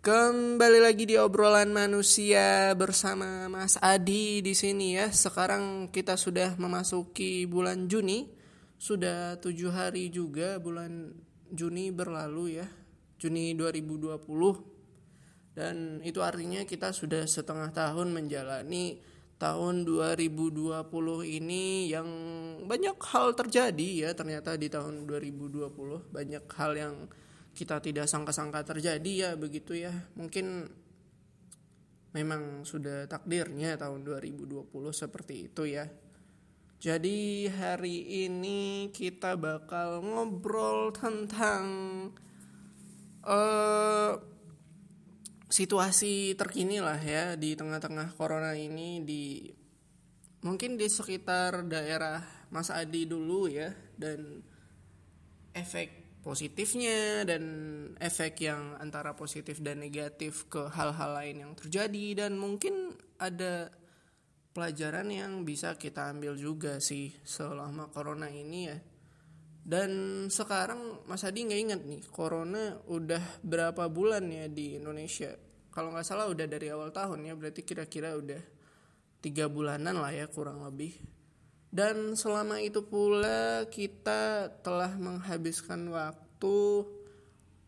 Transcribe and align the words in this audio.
Kembali 0.00 0.80
lagi 0.80 1.04
di 1.04 1.20
obrolan 1.20 1.76
manusia 1.76 2.72
bersama 2.72 3.52
Mas 3.52 3.76
Adi 3.84 4.40
di 4.40 4.56
sini 4.56 4.96
ya. 4.96 5.12
Sekarang 5.12 5.92
kita 5.92 6.16
sudah 6.16 6.56
memasuki 6.56 7.44
bulan 7.44 7.84
Juni. 7.84 8.32
Sudah 8.80 9.36
tujuh 9.36 9.68
hari 9.68 10.08
juga 10.08 10.56
bulan 10.56 11.12
Juni 11.52 11.92
berlalu 11.92 12.64
ya. 12.64 12.66
Juni 13.20 13.52
2020. 13.52 14.24
Dan 15.52 16.00
itu 16.00 16.24
artinya 16.24 16.64
kita 16.64 16.96
sudah 16.96 17.28
setengah 17.28 17.68
tahun 17.68 18.16
menjalani 18.16 19.04
tahun 19.36 19.84
2020 19.84 20.80
ini 21.28 21.92
yang 21.92 22.08
banyak 22.64 22.96
hal 23.04 23.36
terjadi 23.36 24.08
ya 24.08 24.10
ternyata 24.16 24.56
di 24.56 24.72
tahun 24.72 25.04
2020. 25.04 25.68
Banyak 26.08 26.44
hal 26.56 26.72
yang 26.72 26.96
kita 27.54 27.82
tidak 27.82 28.06
sangka-sangka 28.06 28.62
terjadi 28.64 29.12
ya 29.12 29.30
begitu 29.36 29.76
ya. 29.76 29.92
Mungkin 30.16 30.70
memang 32.10 32.66
sudah 32.66 33.06
takdirnya 33.06 33.78
tahun 33.78 34.02
2020 34.02 34.70
seperti 34.90 35.50
itu 35.50 35.62
ya. 35.66 35.86
Jadi 36.80 37.44
hari 37.44 38.24
ini 38.24 38.88
kita 38.88 39.36
bakal 39.36 40.00
ngobrol 40.00 40.96
tentang 40.96 41.64
uh, 43.20 44.16
situasi 45.50 46.32
terkini 46.40 46.80
lah 46.80 46.96
ya 46.96 47.36
di 47.36 47.52
tengah-tengah 47.52 48.16
corona 48.16 48.56
ini 48.56 49.04
di 49.04 49.44
mungkin 50.40 50.80
di 50.80 50.88
sekitar 50.88 51.68
daerah 51.68 52.48
Mas 52.48 52.72
Adi 52.72 53.04
dulu 53.04 53.44
ya 53.50 53.68
dan 54.00 54.40
efek 55.52 55.99
positifnya 56.20 57.24
dan 57.24 57.42
efek 57.96 58.44
yang 58.44 58.76
antara 58.76 59.16
positif 59.16 59.60
dan 59.64 59.80
negatif 59.80 60.46
ke 60.52 60.68
hal-hal 60.72 61.16
lain 61.16 61.36
yang 61.48 61.52
terjadi. 61.56 62.24
Dan 62.26 62.36
mungkin 62.36 62.96
ada 63.16 63.72
pelajaran 64.52 65.08
yang 65.08 65.42
bisa 65.48 65.74
kita 65.80 66.12
ambil 66.12 66.36
juga 66.36 66.78
sih 66.78 67.12
selama 67.24 67.88
corona 67.88 68.28
ini 68.28 68.60
ya. 68.68 68.78
Dan 69.60 69.90
sekarang 70.32 71.04
Mas 71.04 71.24
Adi 71.24 71.44
nggak 71.44 71.62
ingat 71.68 71.80
nih 71.84 72.02
corona 72.08 72.80
udah 72.88 73.44
berapa 73.44 73.86
bulan 73.92 74.24
ya 74.32 74.48
di 74.48 74.80
Indonesia? 74.80 75.36
Kalau 75.70 75.92
nggak 75.92 76.06
salah 76.06 76.26
udah 76.26 76.46
dari 76.48 76.72
awal 76.72 76.90
tahun 76.90 77.28
ya 77.28 77.36
berarti 77.36 77.62
kira-kira 77.62 78.16
udah 78.16 78.40
tiga 79.20 79.46
bulanan 79.52 80.00
lah 80.00 80.10
ya 80.10 80.26
kurang 80.32 80.64
lebih 80.64 80.96
dan 81.70 82.18
selama 82.18 82.58
itu 82.58 82.82
pula 82.82 83.62
kita 83.70 84.50
telah 84.66 84.90
menghabiskan 84.98 85.86
waktu 85.94 86.56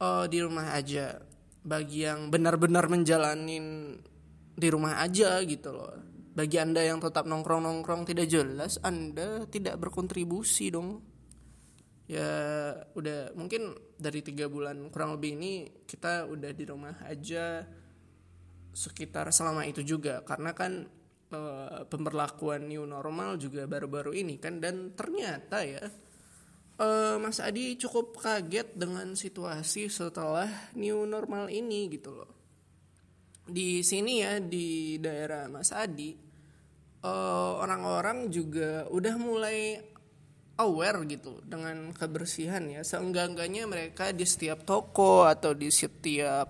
uh, 0.02 0.26
di 0.26 0.38
rumah 0.42 0.74
aja. 0.74 1.22
Bagi 1.62 2.02
yang 2.02 2.26
benar-benar 2.26 2.90
menjalanin 2.90 3.94
di 4.58 4.68
rumah 4.74 4.98
aja 4.98 5.38
gitu 5.46 5.70
loh. 5.70 5.94
Bagi 6.34 6.58
Anda 6.58 6.82
yang 6.82 6.98
tetap 6.98 7.30
nongkrong-nongkrong 7.30 8.02
tidak 8.10 8.26
jelas, 8.26 8.82
Anda 8.82 9.46
tidak 9.46 9.78
berkontribusi 9.78 10.74
dong. 10.74 10.98
Ya 12.10 12.26
udah 12.98 13.30
mungkin 13.38 13.78
dari 13.94 14.26
tiga 14.26 14.50
bulan 14.50 14.90
kurang 14.90 15.14
lebih 15.14 15.38
ini 15.38 15.52
kita 15.86 16.26
udah 16.26 16.50
di 16.50 16.64
rumah 16.66 16.98
aja 17.06 17.62
sekitar 18.74 19.30
selama 19.30 19.62
itu 19.70 19.86
juga 19.86 20.26
karena 20.26 20.50
kan 20.50 20.90
uh, 21.32 21.88
pemberlakuan 21.88 22.68
new 22.68 22.84
normal 22.84 23.40
juga 23.40 23.64
baru-baru 23.66 24.12
ini 24.14 24.36
kan 24.38 24.60
dan 24.60 24.92
ternyata 24.92 25.64
ya 25.64 25.82
uh, 26.82 27.16
Mas 27.18 27.42
Adi 27.42 27.76
cukup 27.76 28.18
kaget 28.18 28.74
dengan 28.74 29.12
situasi 29.14 29.90
setelah 29.90 30.48
new 30.78 31.04
normal 31.04 31.50
ini 31.50 31.90
gitu 31.90 32.10
loh. 32.14 32.30
Di 33.42 33.82
sini 33.82 34.22
ya 34.22 34.38
di 34.38 34.96
daerah 35.02 35.50
Mas 35.50 35.74
Adi 35.74 36.14
orang 37.02 37.82
orang-orang 37.82 38.30
juga 38.30 38.86
udah 38.86 39.14
mulai 39.18 39.74
aware 40.62 41.02
gitu 41.10 41.42
dengan 41.42 41.90
kebersihan 41.90 42.62
ya. 42.70 42.86
Seenggak-enggaknya 42.86 43.66
mereka 43.66 44.14
di 44.14 44.22
setiap 44.22 44.62
toko 44.62 45.26
atau 45.26 45.50
di 45.58 45.66
setiap 45.74 46.46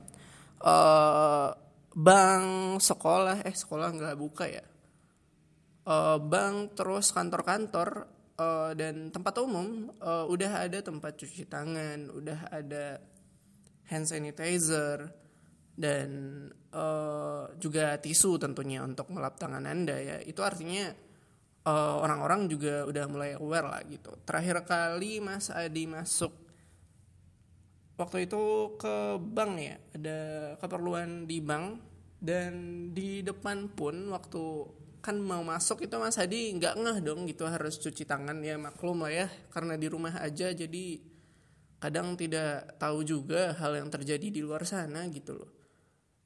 uh, 0.60 1.48
bank, 1.96 2.76
sekolah, 2.84 3.40
eh 3.48 3.56
sekolah 3.56 3.88
nggak 3.96 4.16
buka 4.20 4.44
ya 4.44 4.71
uh, 5.86 6.18
bank 6.18 6.78
terus 6.78 7.10
kantor-kantor 7.10 8.06
uh, 8.38 8.70
dan 8.74 9.10
tempat 9.10 9.34
umum 9.42 9.90
uh, 9.98 10.24
udah 10.28 10.66
ada 10.66 10.78
tempat 10.82 11.18
cuci 11.18 11.46
tangan, 11.50 12.10
udah 12.10 12.50
ada 12.50 12.98
hand 13.90 14.06
sanitizer 14.08 15.10
dan 15.72 16.08
uh, 16.72 17.48
juga 17.56 17.96
tisu 17.98 18.36
tentunya 18.36 18.84
untuk 18.84 19.10
melap 19.10 19.38
tangan 19.40 19.64
anda 19.66 19.96
ya. 19.98 20.18
Itu 20.22 20.44
artinya 20.44 20.92
orang-orang 22.02 22.46
uh, 22.46 22.48
juga 22.50 22.74
udah 22.90 23.04
mulai 23.06 23.30
aware 23.38 23.68
lah 23.70 23.82
gitu. 23.86 24.10
Terakhir 24.26 24.66
kali 24.66 25.22
Mas 25.22 25.46
Adi 25.46 25.86
masuk 25.86 26.34
waktu 27.94 28.26
itu 28.26 28.74
ke 28.82 29.14
bank 29.20 29.52
ya, 29.62 29.76
ada 29.94 30.18
keperluan 30.58 31.30
di 31.30 31.38
bank 31.38 31.78
dan 32.18 32.52
di 32.90 33.22
depan 33.22 33.70
pun 33.70 34.10
waktu 34.10 34.42
kan 35.02 35.18
mau 35.18 35.42
masuk 35.42 35.82
itu 35.82 35.98
Mas 35.98 36.14
Hadi 36.14 36.54
nggak 36.54 36.78
ngeh 36.78 36.98
dong 37.02 37.26
gitu 37.26 37.42
harus 37.44 37.76
cuci 37.82 38.06
tangan. 38.06 38.38
Ya 38.40 38.54
maklum 38.54 39.02
lah 39.02 39.10
ya 39.10 39.26
karena 39.50 39.74
di 39.74 39.90
rumah 39.90 40.14
aja 40.22 40.54
jadi 40.54 41.02
kadang 41.82 42.14
tidak 42.14 42.78
tahu 42.78 43.02
juga 43.02 43.58
hal 43.58 43.82
yang 43.82 43.90
terjadi 43.90 44.30
di 44.30 44.40
luar 44.40 44.62
sana 44.62 45.02
gitu 45.10 45.34
loh. 45.34 45.50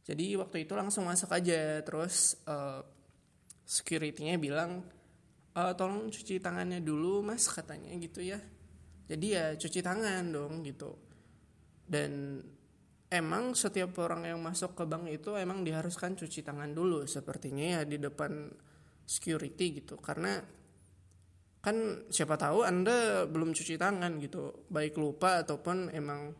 Jadi 0.04 0.36
waktu 0.36 0.68
itu 0.68 0.76
langsung 0.76 1.08
masuk 1.08 1.32
aja 1.32 1.80
terus 1.80 2.36
uh, 2.44 2.84
securitynya 3.64 4.36
bilang 4.36 4.84
uh, 5.56 5.72
tolong 5.72 6.12
cuci 6.12 6.38
tangannya 6.38 6.84
dulu 6.84 7.24
mas 7.24 7.48
katanya 7.48 7.90
gitu 7.96 8.20
ya. 8.20 8.38
Jadi 9.08 9.26
ya 9.32 9.56
cuci 9.56 9.80
tangan 9.80 10.28
dong 10.28 10.60
gitu. 10.62 10.92
Dan 11.88 12.38
emang 13.16 13.56
setiap 13.56 13.96
orang 14.04 14.28
yang 14.28 14.38
masuk 14.38 14.76
ke 14.76 14.84
bank 14.84 15.08
itu 15.08 15.32
emang 15.34 15.64
diharuskan 15.64 16.14
cuci 16.14 16.44
tangan 16.44 16.70
dulu 16.76 17.08
sepertinya 17.08 17.80
ya 17.80 17.80
di 17.82 17.96
depan 17.96 18.46
security 19.02 19.82
gitu. 19.82 19.96
Karena 19.96 20.36
kan 21.60 22.06
siapa 22.12 22.38
tahu 22.38 22.62
anda 22.62 23.26
belum 23.26 23.50
cuci 23.50 23.74
tangan 23.74 24.22
gitu 24.22 24.68
baik 24.70 24.94
lupa 25.00 25.42
ataupun 25.42 25.90
emang 25.90 26.30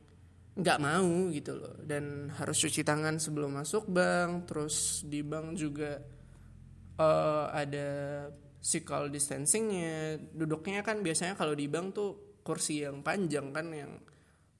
nggak 0.56 0.78
mau 0.78 1.32
gitu 1.32 1.53
loh. 1.56 1.75
Dan 1.81 2.31
harus 2.36 2.56
cuci 2.60 2.84
tangan 2.84 3.16
sebelum 3.16 3.56
masuk 3.56 3.88
bank 3.88 4.48
terus 4.48 5.03
di 5.09 5.20
bank 5.25 5.56
juga 5.56 5.98
uh, 7.00 7.47
ada 7.53 7.88
physical 8.60 9.09
distancingnya. 9.09 10.20
Duduknya 10.32 10.84
kan 10.84 11.00
biasanya 11.00 11.34
kalau 11.34 11.56
di 11.56 11.66
bank 11.69 11.97
tuh 11.97 12.10
kursi 12.47 12.86
yang 12.86 13.03
panjang 13.03 13.50
kan 13.50 13.66
yang 13.75 13.98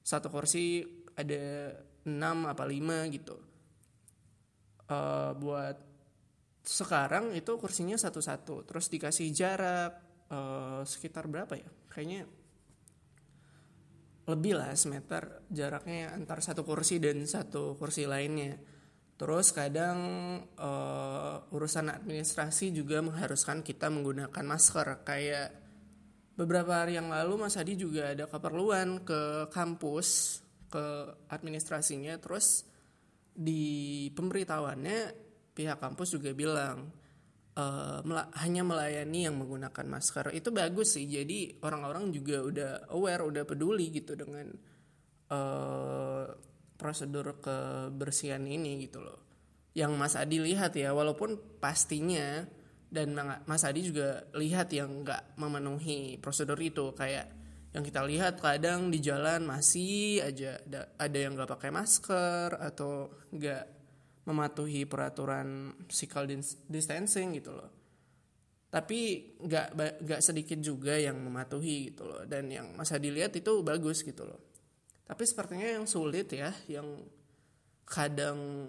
satu 0.07 0.31
kursi 0.31 0.83
ada 1.17 1.73
6 2.07 2.15
apa 2.23 2.65
5 2.65 3.15
gitu. 3.15 3.37
Uh, 4.87 5.35
buat 5.35 5.77
sekarang 6.63 7.35
itu 7.35 7.59
kursinya 7.59 7.99
satu-satu. 7.99 8.67
Terus 8.67 8.87
dikasih 8.91 9.29
jarak 9.35 9.93
uh, 10.31 10.83
sekitar 10.87 11.27
berapa 11.27 11.55
ya? 11.59 11.71
Kayaknya 11.91 12.27
lebih 14.27 14.59
lah 14.59 14.75
semeter 14.75 15.47
jaraknya 15.47 16.11
antar 16.11 16.43
satu 16.43 16.67
kursi 16.67 16.99
dan 16.99 17.23
satu 17.27 17.79
kursi 17.79 18.11
lainnya. 18.11 18.59
Terus 19.17 19.55
kadang 19.55 19.99
uh, 20.61 21.55
urusan 21.55 21.89
administrasi 21.89 22.75
juga 22.75 23.01
mengharuskan 23.01 23.63
kita 23.63 23.89
menggunakan 23.89 24.45
masker. 24.45 25.07
Kayak 25.07 25.57
beberapa 26.37 26.85
hari 26.85 27.01
yang 27.01 27.09
lalu 27.09 27.47
Mas 27.47 27.57
Adi 27.57 27.81
juga 27.81 28.13
ada 28.13 28.29
keperluan 28.29 29.07
ke 29.07 29.49
kampus 29.49 30.43
ke 30.71 30.87
administrasinya. 31.31 32.17
Terus 32.19 32.67
di 33.37 34.07
pemberitahuannya 34.17 34.99
pihak 35.57 35.79
kampus 35.81 36.17
juga 36.17 36.33
bilang 36.37 36.93
uh, 37.57 37.99
mela 38.05 38.29
hanya 38.45 38.63
melayani 38.63 39.27
yang 39.27 39.37
menggunakan 39.41 39.87
masker. 39.89 40.33
Itu 40.37 40.53
bagus 40.53 40.95
sih. 40.97 41.09
Jadi 41.09 41.61
orang-orang 41.65 42.13
juga 42.13 42.45
udah 42.45 42.73
aware 42.93 43.25
udah 43.25 43.45
peduli 43.49 43.89
gitu 43.91 44.15
dengan 44.15 44.47
uh, 45.33 46.25
prosedur 46.77 47.41
kebersihan 47.41 48.45
ini 48.45 48.85
gitu 48.85 49.01
loh. 49.01 49.19
Yang 49.77 49.93
Mas 49.97 50.15
Adi 50.17 50.41
lihat 50.41 50.73
ya 50.77 50.93
walaupun 50.97 51.61
pastinya 51.61 52.45
dan 52.87 53.13
Mas 53.45 53.65
Adi 53.65 53.85
juga 53.93 54.25
lihat 54.33 54.73
yang 54.73 55.05
nggak 55.05 55.37
memenuhi 55.37 56.17
prosedur 56.21 56.57
itu. 56.61 56.93
Kayak 56.97 57.33
yang 57.75 57.85
kita 57.85 58.01
lihat 58.07 58.41
kadang 58.41 58.89
di 58.89 59.03
jalan 59.03 59.45
masih 59.45 60.23
aja 60.25 60.57
ada, 60.63 60.93
ada 60.97 61.19
yang 61.19 61.37
nggak 61.37 61.51
pakai 61.51 61.71
masker 61.75 62.57
atau 62.57 63.11
nggak 63.33 63.65
mematuhi 64.27 64.89
peraturan 64.91 65.75
physical 65.87 66.27
distancing 66.67 67.39
gitu 67.39 67.55
loh. 67.55 67.71
Tapi 68.67 69.33
nggak 69.39 70.03
nggak 70.03 70.21
sedikit 70.21 70.59
juga 70.59 70.99
yang 70.99 71.21
mematuhi 71.23 71.95
gitu 71.95 72.05
loh. 72.09 72.23
Dan 72.27 72.51
yang 72.51 72.75
masa 72.75 72.99
dilihat 72.99 73.37
itu 73.39 73.63
bagus 73.63 74.03
gitu 74.03 74.27
loh. 74.27 74.41
Tapi 75.07 75.23
sepertinya 75.23 75.79
yang 75.79 75.87
sulit 75.87 76.27
ya 76.35 76.51
yang 76.67 77.07
kadang 77.87 78.67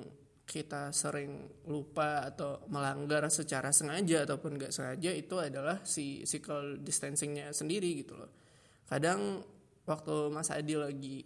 kita 0.48 0.96
sering 0.96 1.50
lupa 1.68 2.24
atau 2.24 2.64
melanggar 2.72 3.28
secara 3.28 3.74
sengaja 3.74 4.24
ataupun 4.24 4.56
nggak 4.56 4.72
sengaja 4.72 5.12
itu 5.12 5.36
adalah 5.42 5.84
si 5.84 6.24
physical 6.24 6.80
distancingnya 6.80 7.52
sendiri 7.52 8.00
gitu 8.00 8.16
loh 8.16 8.47
kadang 8.88 9.44
waktu 9.88 10.31
Mas 10.31 10.51
Adi 10.51 10.75
lagi 10.75 11.18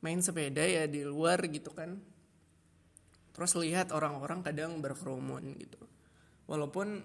main 0.00 0.20
sepeda 0.24 0.64
ya 0.64 0.88
di 0.88 1.04
luar 1.04 1.40
gitu 1.48 1.72
kan 1.72 2.00
terus 3.30 3.56
lihat 3.56 3.94
orang-orang 3.94 4.44
kadang 4.44 4.82
berkerumun 4.82 5.54
gitu. 5.56 5.80
Walaupun 6.50 7.00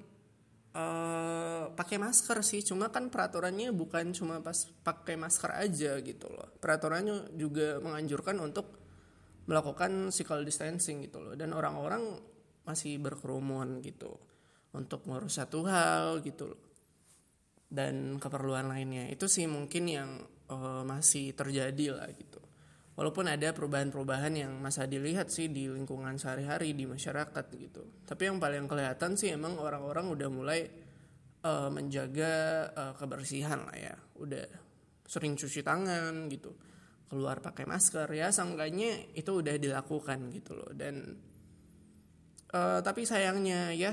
uh, 0.74 1.72
pakai 1.72 2.02
masker 2.02 2.42
sih 2.42 2.66
cuma 2.66 2.90
kan 2.90 3.08
peraturannya 3.14 3.72
bukan 3.72 4.12
cuma 4.12 4.42
pas 4.42 4.68
pakai 4.84 5.16
masker 5.16 5.54
aja 5.54 6.02
gitu 6.02 6.28
loh. 6.28 6.50
Peraturannya 6.60 7.38
juga 7.38 7.80
menganjurkan 7.80 8.42
untuk 8.42 8.68
melakukan 9.46 10.10
physical 10.10 10.42
distancing 10.42 11.06
gitu 11.06 11.22
loh. 11.24 11.38
Dan 11.38 11.54
orang-orang 11.54 12.20
masih 12.66 12.98
berkerumun 12.98 13.80
gitu 13.86 14.18
untuk 14.76 15.06
ngurus 15.08 15.40
satu 15.40 15.64
hal 15.70 16.20
gitu 16.26 16.52
loh 16.52 16.65
dan 17.70 18.22
keperluan 18.22 18.70
lainnya. 18.70 19.10
Itu 19.10 19.26
sih 19.26 19.50
mungkin 19.50 19.84
yang 19.90 20.10
uh, 20.50 20.84
masih 20.86 21.34
terjadi 21.34 21.98
lah 21.98 22.10
gitu. 22.14 22.42
Walaupun 22.96 23.28
ada 23.28 23.52
perubahan-perubahan 23.52 24.34
yang 24.40 24.52
masa 24.64 24.88
dilihat 24.88 25.28
sih 25.28 25.52
di 25.52 25.68
lingkungan 25.68 26.16
sehari-hari 26.16 26.72
di 26.72 26.88
masyarakat 26.88 27.46
gitu. 27.60 27.84
Tapi 28.08 28.32
yang 28.32 28.40
paling 28.40 28.72
kelihatan 28.72 29.20
sih 29.20 29.36
emang 29.36 29.60
orang-orang 29.60 30.16
udah 30.16 30.30
mulai 30.32 30.64
uh, 31.44 31.68
menjaga 31.68 32.34
uh, 32.72 32.94
kebersihan 32.96 33.68
lah 33.68 33.76
ya. 33.76 33.96
Udah 34.16 34.48
sering 35.04 35.36
cuci 35.36 35.60
tangan 35.60 36.32
gitu 36.32 36.56
keluar 37.12 37.44
pakai 37.44 37.68
masker. 37.68 38.08
Ya 38.16 38.32
seenggaknya 38.32 39.12
itu 39.12 39.44
udah 39.44 39.60
dilakukan 39.60 40.32
gitu 40.32 40.56
loh. 40.56 40.72
Dan 40.72 41.20
uh, 42.56 42.80
tapi 42.80 43.04
sayangnya 43.04 43.76
ya 43.76 43.92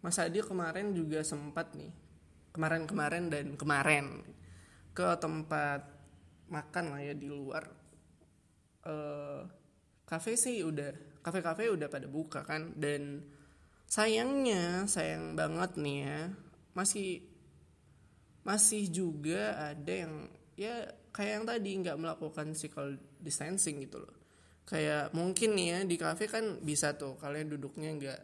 Mas 0.00 0.16
Adi 0.16 0.40
kemarin 0.40 0.96
juga 0.96 1.20
sempat 1.20 1.76
nih 1.76 2.07
kemarin-kemarin 2.58 3.30
dan 3.30 3.54
kemarin 3.54 4.26
ke 4.90 5.06
tempat 5.22 5.86
makan 6.50 6.90
lah 6.90 7.06
ya 7.06 7.14
di 7.14 7.30
luar. 7.30 7.70
Uh, 8.82 9.46
kafe 10.02 10.34
sih 10.34 10.66
udah 10.66 11.22
kafe-kafe 11.22 11.70
udah 11.70 11.86
pada 11.86 12.10
buka 12.10 12.42
kan. 12.42 12.74
Dan 12.74 13.22
sayangnya 13.86 14.90
sayang 14.90 15.38
banget 15.38 15.78
nih 15.78 15.98
ya 16.02 16.20
masih 16.74 17.22
masih 18.42 18.90
juga 18.90 19.54
ada 19.70 19.94
yang 19.94 20.26
ya 20.58 20.90
kayak 21.14 21.32
yang 21.38 21.46
tadi 21.46 21.70
nggak 21.78 21.98
melakukan 22.02 22.58
physical 22.58 22.98
distancing 23.22 23.86
gitu 23.86 24.02
loh. 24.02 24.18
Kayak 24.66 25.14
mungkin 25.14 25.54
nih 25.54 25.66
ya 25.70 25.78
di 25.86 25.94
kafe 25.94 26.26
kan 26.26 26.58
bisa 26.58 26.98
tuh 26.98 27.14
kalian 27.22 27.54
duduknya 27.54 27.94
nggak 27.94 28.20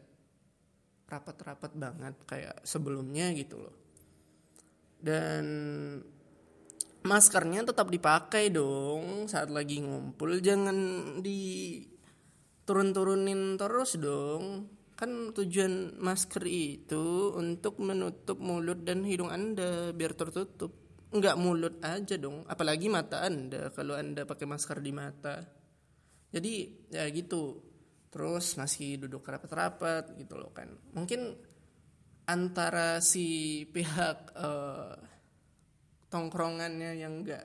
rapat-rapat 1.06 1.70
banget 1.78 2.18
kayak 2.26 2.66
sebelumnya 2.66 3.30
gitu 3.30 3.62
loh 3.62 3.83
dan 5.04 5.44
maskernya 7.04 7.68
tetap 7.68 7.92
dipakai 7.92 8.48
dong 8.48 9.28
saat 9.28 9.52
lagi 9.52 9.84
ngumpul. 9.84 10.40
Jangan 10.40 10.76
di 11.20 11.84
turun-turunin 12.64 13.60
terus 13.60 14.00
dong. 14.00 14.72
Kan 14.96 15.36
tujuan 15.36 16.00
masker 16.00 16.48
itu 16.48 17.34
untuk 17.36 17.82
menutup 17.84 18.40
mulut 18.40 18.80
dan 18.88 19.04
hidung 19.04 19.28
anda 19.28 19.92
biar 19.92 20.16
tertutup. 20.16 20.72
Nggak 21.14 21.36
mulut 21.38 21.78
aja 21.84 22.18
dong 22.18 22.42
apalagi 22.48 22.90
mata 22.90 23.22
anda 23.22 23.70
kalau 23.70 23.94
anda 23.94 24.24
pakai 24.24 24.48
masker 24.48 24.80
di 24.80 24.92
mata. 24.96 25.44
Jadi 26.32 26.88
ya 26.88 27.04
gitu. 27.12 27.60
Terus 28.08 28.54
masih 28.54 29.02
duduk 29.02 29.26
rapat-rapat 29.26 30.14
gitu 30.14 30.38
loh 30.38 30.54
kan. 30.54 30.70
Mungkin 30.94 31.34
antara 32.24 33.04
si 33.04 33.62
pihak 33.68 34.32
uh, 34.36 34.96
tongkrongannya 36.08 36.96
yang 36.96 37.20
nggak 37.20 37.44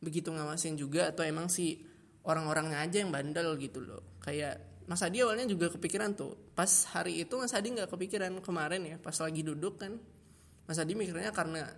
begitu 0.00 0.32
ngawasin 0.32 0.74
juga 0.74 1.12
atau 1.12 1.22
emang 1.22 1.52
si 1.52 1.84
orang-orangnya 2.24 2.82
aja 2.82 2.96
yang 3.04 3.12
bandel 3.14 3.54
gitu 3.60 3.84
loh. 3.84 4.18
Kayak 4.24 4.84
Mas 4.90 5.04
Adi 5.06 5.22
awalnya 5.22 5.46
juga 5.46 5.70
kepikiran 5.70 6.18
tuh. 6.18 6.34
Pas 6.56 6.68
hari 6.90 7.22
itu 7.22 7.34
Mas 7.38 7.54
Adi 7.54 7.70
nggak 7.70 7.92
kepikiran 7.92 8.42
kemarin 8.42 8.82
ya 8.82 8.96
pas 8.98 9.14
lagi 9.20 9.46
duduk 9.46 9.78
kan. 9.78 9.94
Mas 10.66 10.78
Adi 10.80 10.98
mikirnya 10.98 11.30
karena 11.30 11.70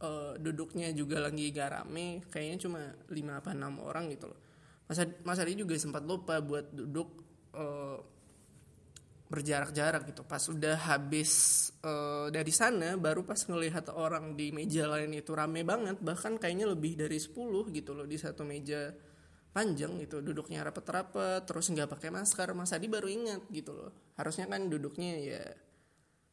uh, 0.00 0.32
duduknya 0.40 0.92
juga 0.96 1.20
lagi 1.20 1.52
gak 1.52 1.68
rame 1.72 2.24
kayaknya 2.28 2.56
cuma 2.60 2.80
5 3.08 3.12
apa 3.12 3.50
6 3.52 3.80
orang 3.80 4.04
gitu 4.12 4.26
loh. 4.28 4.40
Mas 4.88 4.98
Adi, 4.98 5.12
Mas 5.22 5.38
Adi 5.38 5.52
juga 5.54 5.74
sempat 5.76 6.02
lupa 6.02 6.40
buat 6.40 6.72
duduk 6.72 7.08
uh, 7.54 7.98
berjarak-jarak 9.30 10.10
gitu. 10.10 10.26
Pas 10.26 10.42
udah 10.50 10.76
habis 10.90 11.30
uh, 11.86 12.26
dari 12.34 12.50
sana 12.50 12.98
baru 12.98 13.22
pas 13.22 13.38
ngelihat 13.38 13.94
orang 13.94 14.34
di 14.34 14.50
meja 14.50 14.90
lain 14.90 15.14
itu 15.14 15.30
rame 15.30 15.62
banget 15.62 16.02
bahkan 16.02 16.34
kayaknya 16.34 16.66
lebih 16.66 16.98
dari 16.98 17.14
10 17.14 17.38
gitu 17.70 17.94
loh 17.94 18.10
di 18.10 18.18
satu 18.18 18.42
meja 18.42 18.90
panjang 19.54 20.02
gitu. 20.02 20.18
Duduknya 20.18 20.66
rapet-rapet 20.66 21.46
terus 21.46 21.70
nggak 21.70 21.86
pakai 21.86 22.10
masker. 22.10 22.50
Mas 22.58 22.74
Adi 22.74 22.90
baru 22.90 23.06
ingat 23.06 23.46
gitu 23.54 23.70
loh. 23.70 23.94
Harusnya 24.18 24.50
kan 24.50 24.66
duduknya 24.66 25.14
ya 25.22 25.42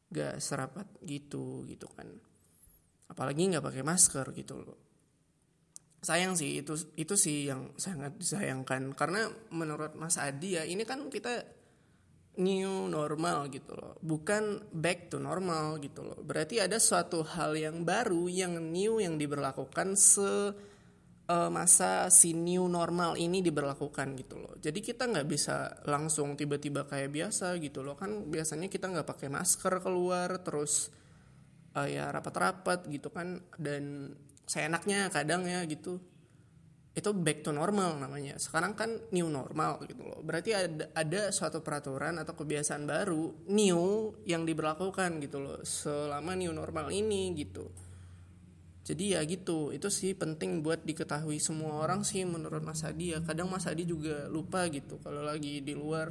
gak 0.07 0.41
serapat 0.41 0.89
gitu 1.05 1.69
gitu 1.69 1.85
kan. 1.93 2.09
Apalagi 3.13 3.45
nggak 3.45 3.61
pakai 3.61 3.83
masker 3.85 4.33
gitu 4.33 4.57
loh. 4.57 4.77
Sayang 6.01 6.33
sih 6.33 6.65
itu 6.65 6.73
itu 6.97 7.13
sih 7.13 7.45
yang 7.45 7.77
sangat 7.77 8.17
disayangkan. 8.17 8.97
Karena 8.97 9.29
menurut 9.53 9.93
Mas 9.93 10.17
Adi 10.17 10.57
ya 10.57 10.65
ini 10.65 10.81
kan 10.81 11.05
kita 11.13 11.56
new 12.37 12.87
normal 12.87 13.49
gitu 13.49 13.73
loh. 13.73 13.97
Bukan 13.99 14.69
back 14.73 15.09
to 15.09 15.17
normal 15.17 15.81
gitu 15.81 16.05
loh. 16.05 16.17
Berarti 16.21 16.61
ada 16.61 16.77
suatu 16.77 17.25
hal 17.25 17.57
yang 17.57 17.81
baru 17.81 18.29
yang 18.29 18.57
new 18.57 19.01
yang 19.01 19.17
diberlakukan 19.17 19.97
se 19.97 20.53
uh, 21.27 21.49
masa 21.51 22.07
si 22.13 22.37
new 22.37 22.69
normal 22.69 23.17
ini 23.17 23.41
diberlakukan 23.41 24.13
gitu 24.17 24.37
loh. 24.37 24.53
Jadi 24.61 24.79
kita 24.79 25.09
nggak 25.09 25.27
bisa 25.27 25.81
langsung 25.89 26.37
tiba-tiba 26.37 26.85
kayak 26.85 27.09
biasa 27.09 27.57
gitu 27.57 27.81
loh. 27.81 27.97
Kan 27.97 28.29
biasanya 28.29 28.69
kita 28.69 28.87
nggak 28.87 29.07
pakai 29.07 29.27
masker 29.33 29.81
keluar 29.81 30.41
terus 30.45 30.93
uh, 31.73 31.89
ya 31.89 32.09
rapat-rapat 32.13 32.85
gitu 32.87 33.09
kan. 33.09 33.41
Dan 33.57 34.13
saya 34.47 34.71
enaknya 34.71 35.11
kadang 35.11 35.43
ya 35.43 35.65
gitu 35.67 36.16
itu 36.97 37.13
back 37.13 37.45
to 37.45 37.53
normal 37.53 38.01
namanya. 38.01 38.41
Sekarang 38.41 38.73
kan 38.73 38.89
new 39.13 39.29
normal 39.29 39.85
gitu 39.85 40.01
loh. 40.01 40.17
Berarti 40.25 40.49
ada 40.57 40.89
ada 40.97 41.29
suatu 41.29 41.61
peraturan 41.61 42.17
atau 42.17 42.33
kebiasaan 42.33 42.89
baru 42.89 43.45
new 43.53 44.09
yang 44.25 44.49
diberlakukan 44.49 45.21
gitu 45.21 45.37
loh. 45.37 45.61
Selama 45.61 46.33
new 46.33 46.49
normal 46.49 46.89
ini 46.89 47.37
gitu. 47.37 47.69
Jadi 48.81 49.13
ya 49.13 49.21
gitu. 49.29 49.69
Itu 49.69 49.93
sih 49.93 50.17
penting 50.17 50.65
buat 50.65 50.81
diketahui 50.81 51.37
semua 51.37 51.85
orang 51.85 52.01
sih 52.01 52.25
menurut 52.25 52.65
Mas 52.65 52.81
Adi 52.81 53.13
ya. 53.13 53.21
Kadang 53.21 53.53
Mas 53.53 53.69
Adi 53.69 53.85
juga 53.85 54.25
lupa 54.25 54.65
gitu 54.65 54.97
kalau 54.97 55.21
lagi 55.21 55.61
di 55.61 55.77
luar. 55.77 56.09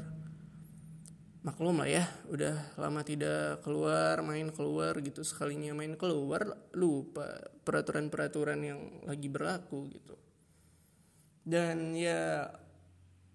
Maklum 1.42 1.82
lah 1.82 1.90
ya 1.90 2.06
udah 2.30 2.78
lama 2.78 3.02
tidak 3.02 3.58
keluar 3.66 4.22
main 4.22 4.54
keluar 4.54 4.94
gitu. 5.02 5.26
Sekalinya 5.26 5.74
main 5.74 5.98
keluar 5.98 6.46
lupa 6.78 7.42
peraturan-peraturan 7.66 8.60
yang 8.62 8.78
lagi 9.02 9.26
berlaku 9.26 9.90
gitu 9.90 10.25
dan 11.46 11.94
ya 11.94 12.50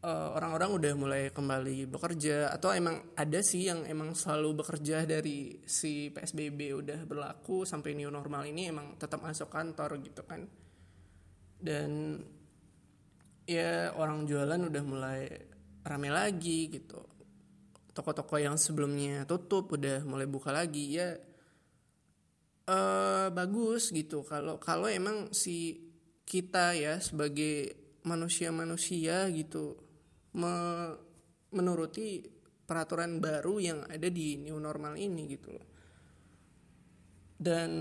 uh, 0.04 0.30
orang-orang 0.36 0.70
udah 0.76 0.94
mulai 1.00 1.24
kembali 1.32 1.88
bekerja 1.88 2.52
atau 2.52 2.76
emang 2.76 3.16
ada 3.16 3.40
sih 3.40 3.72
yang 3.72 3.88
emang 3.88 4.18
selalu 4.18 4.60
bekerja 4.60 5.08
dari 5.08 5.64
si 5.64 6.12
PSBB 6.12 6.76
udah 6.76 7.00
berlaku 7.08 7.64
sampai 7.64 7.96
new 7.96 8.12
normal 8.12 8.44
ini 8.44 8.68
emang 8.68 9.00
tetap 9.00 9.24
masuk 9.24 9.48
kantor 9.48 10.02
gitu 10.04 10.28
kan. 10.28 10.44
Dan 11.62 12.20
ya 13.46 13.94
orang 13.96 14.26
jualan 14.26 14.60
udah 14.68 14.84
mulai 14.84 15.22
rame 15.88 16.10
lagi 16.12 16.68
gitu. 16.68 17.00
Toko-toko 17.96 18.36
yang 18.42 18.60
sebelumnya 18.60 19.24
tutup 19.24 19.72
udah 19.72 20.04
mulai 20.04 20.28
buka 20.28 20.52
lagi 20.52 21.00
ya 21.00 21.16
uh, 22.68 23.32
bagus 23.32 23.94
gitu. 23.96 24.28
Kalau 24.28 24.58
kalau 24.58 24.92
emang 24.92 25.32
si 25.32 25.88
kita 26.26 26.74
ya 26.74 27.00
sebagai 27.04 27.81
manusia-manusia 28.06 29.30
gitu 29.30 29.78
me, 30.38 30.54
menuruti 31.52 32.24
peraturan 32.66 33.20
baru 33.20 33.60
yang 33.60 33.80
ada 33.92 34.08
di 34.08 34.40
new 34.40 34.56
normal 34.58 34.96
ini 34.96 35.28
gitu 35.28 35.50
loh. 35.52 35.68
Dan 37.42 37.72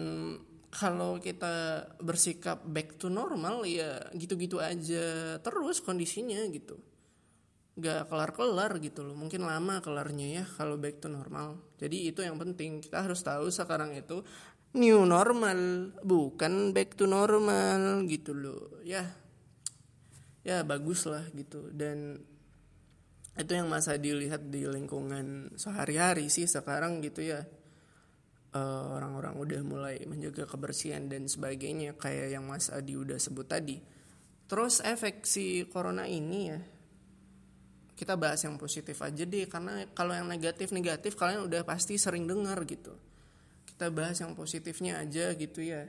kalau 0.70 1.18
kita 1.18 1.84
bersikap 2.00 2.62
back 2.66 2.98
to 2.98 3.10
normal 3.10 3.62
ya 3.66 3.98
gitu-gitu 4.14 4.58
aja 4.58 5.38
terus 5.38 5.78
kondisinya 5.82 6.42
gitu. 6.50 6.78
Gak 7.78 8.10
kelar-kelar 8.10 8.82
gitu 8.82 9.06
loh 9.06 9.14
mungkin 9.14 9.46
lama 9.46 9.78
kelarnya 9.78 10.42
ya 10.42 10.44
kalau 10.58 10.74
back 10.74 10.98
to 10.98 11.06
normal. 11.06 11.62
Jadi 11.78 12.10
itu 12.10 12.20
yang 12.26 12.36
penting 12.36 12.82
kita 12.82 13.06
harus 13.06 13.22
tahu 13.22 13.46
sekarang 13.48 13.94
itu 13.94 14.26
new 14.74 15.02
normal 15.02 15.90
bukan 16.06 16.70
back 16.70 16.94
to 16.94 17.06
normal 17.10 18.06
gitu 18.06 18.30
loh 18.30 18.78
ya 18.86 19.02
ya 20.44 20.64
bagus 20.64 21.04
lah 21.04 21.24
gitu. 21.36 21.68
Dan 21.72 22.20
itu 23.36 23.52
yang 23.56 23.70
masa 23.70 23.96
dilihat 23.96 24.52
di 24.52 24.66
lingkungan 24.68 25.54
sehari-hari 25.56 26.28
sih 26.28 26.44
sekarang 26.44 27.00
gitu 27.00 27.24
ya. 27.24 27.44
Orang 28.50 29.14
orang-orang 29.14 29.34
udah 29.38 29.60
mulai 29.62 29.96
menjaga 30.10 30.42
kebersihan 30.42 31.06
dan 31.06 31.30
sebagainya 31.30 31.94
kayak 31.94 32.34
yang 32.34 32.50
Mas 32.50 32.66
Adi 32.66 32.98
udah 32.98 33.14
sebut 33.14 33.46
tadi. 33.46 33.78
Terus 34.50 34.82
efek 34.82 35.22
si 35.22 35.70
corona 35.70 36.10
ini 36.10 36.40
ya 36.50 36.58
kita 37.94 38.16
bahas 38.16 38.40
yang 38.42 38.56
positif 38.56 38.96
aja 39.04 39.28
deh 39.28 39.44
karena 39.44 39.84
kalau 39.92 40.16
yang 40.16 40.24
negatif 40.24 40.72
negatif 40.72 41.20
kalian 41.20 41.44
udah 41.46 41.62
pasti 41.62 42.00
sering 42.00 42.24
dengar 42.24 42.58
gitu. 42.66 42.96
Kita 43.68 43.92
bahas 43.92 44.18
yang 44.18 44.34
positifnya 44.34 44.98
aja 44.98 45.30
gitu 45.36 45.62
ya 45.62 45.86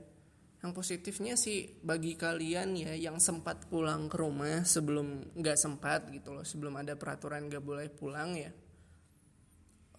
yang 0.62 0.77
positifnya 0.77 1.34
sih 1.34 1.82
bagi 1.82 2.13
kalian 2.13 2.77
ya 2.77 2.94
yang 2.94 3.18
sempat 3.18 3.65
pulang 3.65 4.06
ke 4.06 4.18
rumah 4.22 4.62
sebelum 4.62 5.34
nggak 5.34 5.58
sempat 5.58 6.13
gitu 6.13 6.38
loh 6.38 6.46
sebelum 6.46 6.77
ada 6.77 6.94
peraturan 6.94 7.50
nggak 7.50 7.65
boleh 7.65 7.89
pulang 7.89 8.38
ya 8.38 8.53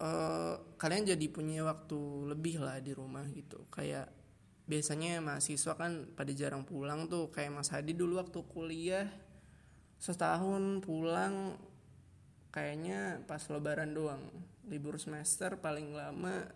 uh, 0.03 0.55
kalian 0.75 1.15
jadi 1.15 1.25
punya 1.31 1.63
waktu 1.67 1.99
lebih 2.35 2.59
lah 2.63 2.83
di 2.83 2.91
rumah 2.95 3.23
gitu. 3.31 3.67
Kayak 3.71 4.11
biasanya 4.67 5.19
mahasiswa 5.19 5.75
kan 5.75 6.15
pada 6.15 6.31
jarang 6.31 6.63
pulang 6.63 7.11
tuh 7.11 7.31
kayak 7.31 7.51
Mas 7.51 7.71
Hadi 7.71 7.95
dulu 7.95 8.19
waktu 8.19 8.39
kuliah 8.47 9.07
setahun 9.99 10.79
pulang 10.83 11.59
kayaknya 12.51 13.23
pas 13.27 13.43
lebaran 13.51 13.91
doang 13.91 14.23
libur 14.67 14.95
semester 14.95 15.59
paling 15.59 15.91
lama 15.91 16.47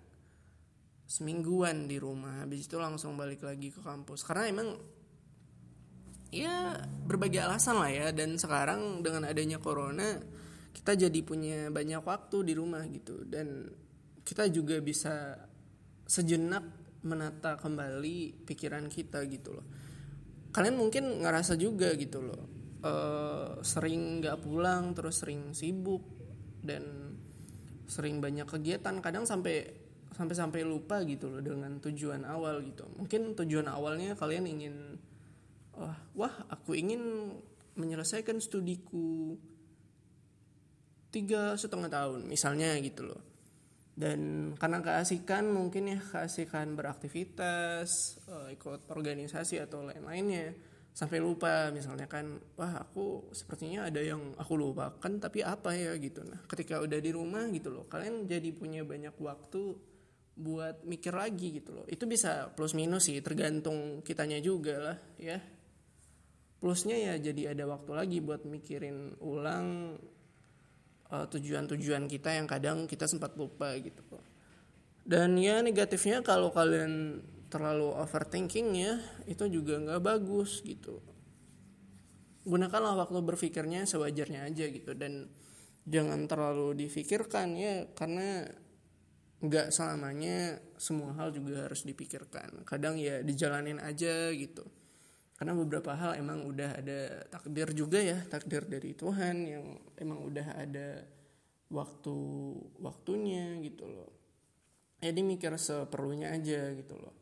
semingguan 1.08 1.88
di 1.88 1.98
rumah. 1.98 2.44
Habis 2.44 2.68
itu 2.68 2.76
langsung 2.78 3.16
balik 3.16 3.48
lagi 3.48 3.72
ke 3.72 3.80
kampus. 3.80 4.28
Karena 4.28 4.52
emang 4.52 4.76
ya 6.30 6.76
berbagai 7.08 7.48
alasan 7.48 7.80
lah 7.80 7.90
ya. 7.90 8.08
Dan 8.12 8.36
sekarang 8.36 9.00
dengan 9.02 9.24
adanya 9.26 9.58
corona 9.58 10.20
kita 10.76 10.94
jadi 10.94 11.20
punya 11.24 11.72
banyak 11.72 12.04
waktu 12.04 12.52
di 12.52 12.54
rumah 12.54 12.84
gitu. 12.92 13.24
Dan 13.24 13.72
kita 14.28 14.52
juga 14.52 14.78
bisa 14.84 15.40
sejenak 16.04 16.64
menata 17.08 17.56
kembali 17.56 18.44
pikiran 18.44 18.92
kita 18.92 19.24
gitu 19.32 19.56
loh. 19.56 19.66
Kalian 20.52 20.76
mungkin 20.76 21.24
ngerasa 21.24 21.56
juga 21.56 21.96
gitu 21.96 22.20
loh 22.20 22.58
e, 22.82 22.94
sering 23.64 24.22
nggak 24.22 24.38
pulang 24.42 24.94
terus 24.94 25.22
sering 25.24 25.54
sibuk 25.54 26.04
dan 26.62 27.16
sering 27.88 28.20
banyak 28.20 28.46
kegiatan. 28.48 29.00
Kadang 29.00 29.24
sampai 29.24 29.87
sampai-sampai 30.16 30.64
lupa 30.64 31.04
gitu 31.04 31.28
loh 31.28 31.42
dengan 31.44 31.82
tujuan 31.84 32.24
awal 32.24 32.64
gitu. 32.64 32.88
Mungkin 32.96 33.36
tujuan 33.36 33.68
awalnya 33.68 34.16
kalian 34.16 34.46
ingin 34.48 34.76
wah 35.78 35.98
wah 36.18 36.36
aku 36.50 36.74
ingin 36.74 37.34
menyelesaikan 37.78 38.42
studiku 38.42 39.38
tiga 41.14 41.56
setengah 41.56 41.90
tahun 41.90 42.26
misalnya 42.28 42.78
gitu 42.82 43.10
loh. 43.10 43.22
Dan 43.98 44.54
karena 44.62 44.78
keasikan 44.86 45.50
mungkin 45.50 45.90
ya 45.90 45.98
keasikan 45.98 46.78
beraktivitas 46.78 48.22
uh, 48.30 48.54
ikut 48.54 48.94
organisasi 48.94 49.58
atau 49.58 49.82
lain-lainnya 49.82 50.54
sampai 50.94 51.22
lupa 51.22 51.70
misalnya 51.70 52.10
kan 52.10 52.42
wah 52.58 52.74
aku 52.82 53.30
sepertinya 53.30 53.86
ada 53.86 54.02
yang 54.02 54.34
aku 54.38 54.54
lupakan 54.58 55.14
tapi 55.18 55.42
apa 55.42 55.74
ya? 55.74 55.94
gitu. 55.98 56.22
Nah 56.26 56.46
ketika 56.46 56.82
udah 56.82 56.98
di 57.02 57.10
rumah 57.10 57.50
gitu 57.50 57.74
loh 57.74 57.86
kalian 57.90 58.30
jadi 58.30 58.50
punya 58.54 58.86
banyak 58.86 59.14
waktu 59.18 59.78
buat 60.38 60.86
mikir 60.86 61.18
lagi 61.18 61.58
gitu 61.58 61.74
loh. 61.74 61.86
Itu 61.90 62.06
bisa 62.06 62.54
plus 62.54 62.78
minus 62.78 63.10
sih 63.10 63.18
tergantung 63.26 64.06
kitanya 64.06 64.38
juga 64.38 64.76
lah 64.78 64.98
ya. 65.18 65.42
Plusnya 66.58 66.98
ya 66.98 67.14
jadi 67.18 67.54
ada 67.58 67.70
waktu 67.70 67.92
lagi 67.94 68.18
buat 68.22 68.46
mikirin 68.46 69.18
ulang 69.22 69.98
uh, 71.10 71.26
tujuan-tujuan 71.30 72.10
kita 72.10 72.34
yang 72.34 72.50
kadang 72.50 72.90
kita 72.90 73.06
sempat 73.06 73.38
lupa 73.38 73.74
gitu 73.78 74.02
loh 74.10 74.38
dan 75.08 75.40
ya 75.40 75.64
negatifnya 75.64 76.20
kalau 76.20 76.52
kalian 76.52 77.24
terlalu 77.48 77.96
overthinking 77.96 78.76
ya 78.76 79.00
itu 79.24 79.48
juga 79.48 79.80
nggak 79.80 80.04
bagus 80.04 80.60
gitu. 80.68 81.00
Gunakanlah 82.44 83.08
waktu 83.08 83.24
berpikirnya 83.24 83.88
sewajarnya 83.88 84.52
aja 84.52 84.68
gitu 84.68 84.92
dan 85.00 85.32
jangan 85.88 86.28
terlalu 86.28 86.76
difikirkan 86.76 87.56
ya 87.56 87.88
karena 87.96 88.52
nggak 89.38 89.70
selamanya 89.70 90.58
semua 90.82 91.14
hal 91.14 91.30
juga 91.30 91.70
harus 91.70 91.86
dipikirkan. 91.86 92.66
Kadang 92.66 92.98
ya 92.98 93.22
dijalanin 93.22 93.78
aja 93.78 94.34
gitu. 94.34 94.66
Karena 95.38 95.54
beberapa 95.54 95.94
hal 95.94 96.18
emang 96.18 96.50
udah 96.50 96.82
ada 96.82 97.30
takdir 97.30 97.70
juga 97.78 98.02
ya 98.02 98.18
takdir 98.26 98.66
dari 98.66 98.98
Tuhan 98.98 99.36
yang 99.46 99.66
emang 100.02 100.26
udah 100.26 100.48
ada 100.58 101.06
waktu 101.70 102.16
waktunya 102.82 103.62
gitu 103.62 103.86
loh. 103.86 104.10
Jadi 104.98 105.22
mikir 105.22 105.54
seperlunya 105.62 106.34
aja 106.34 106.74
gitu 106.74 106.98
loh. 106.98 107.14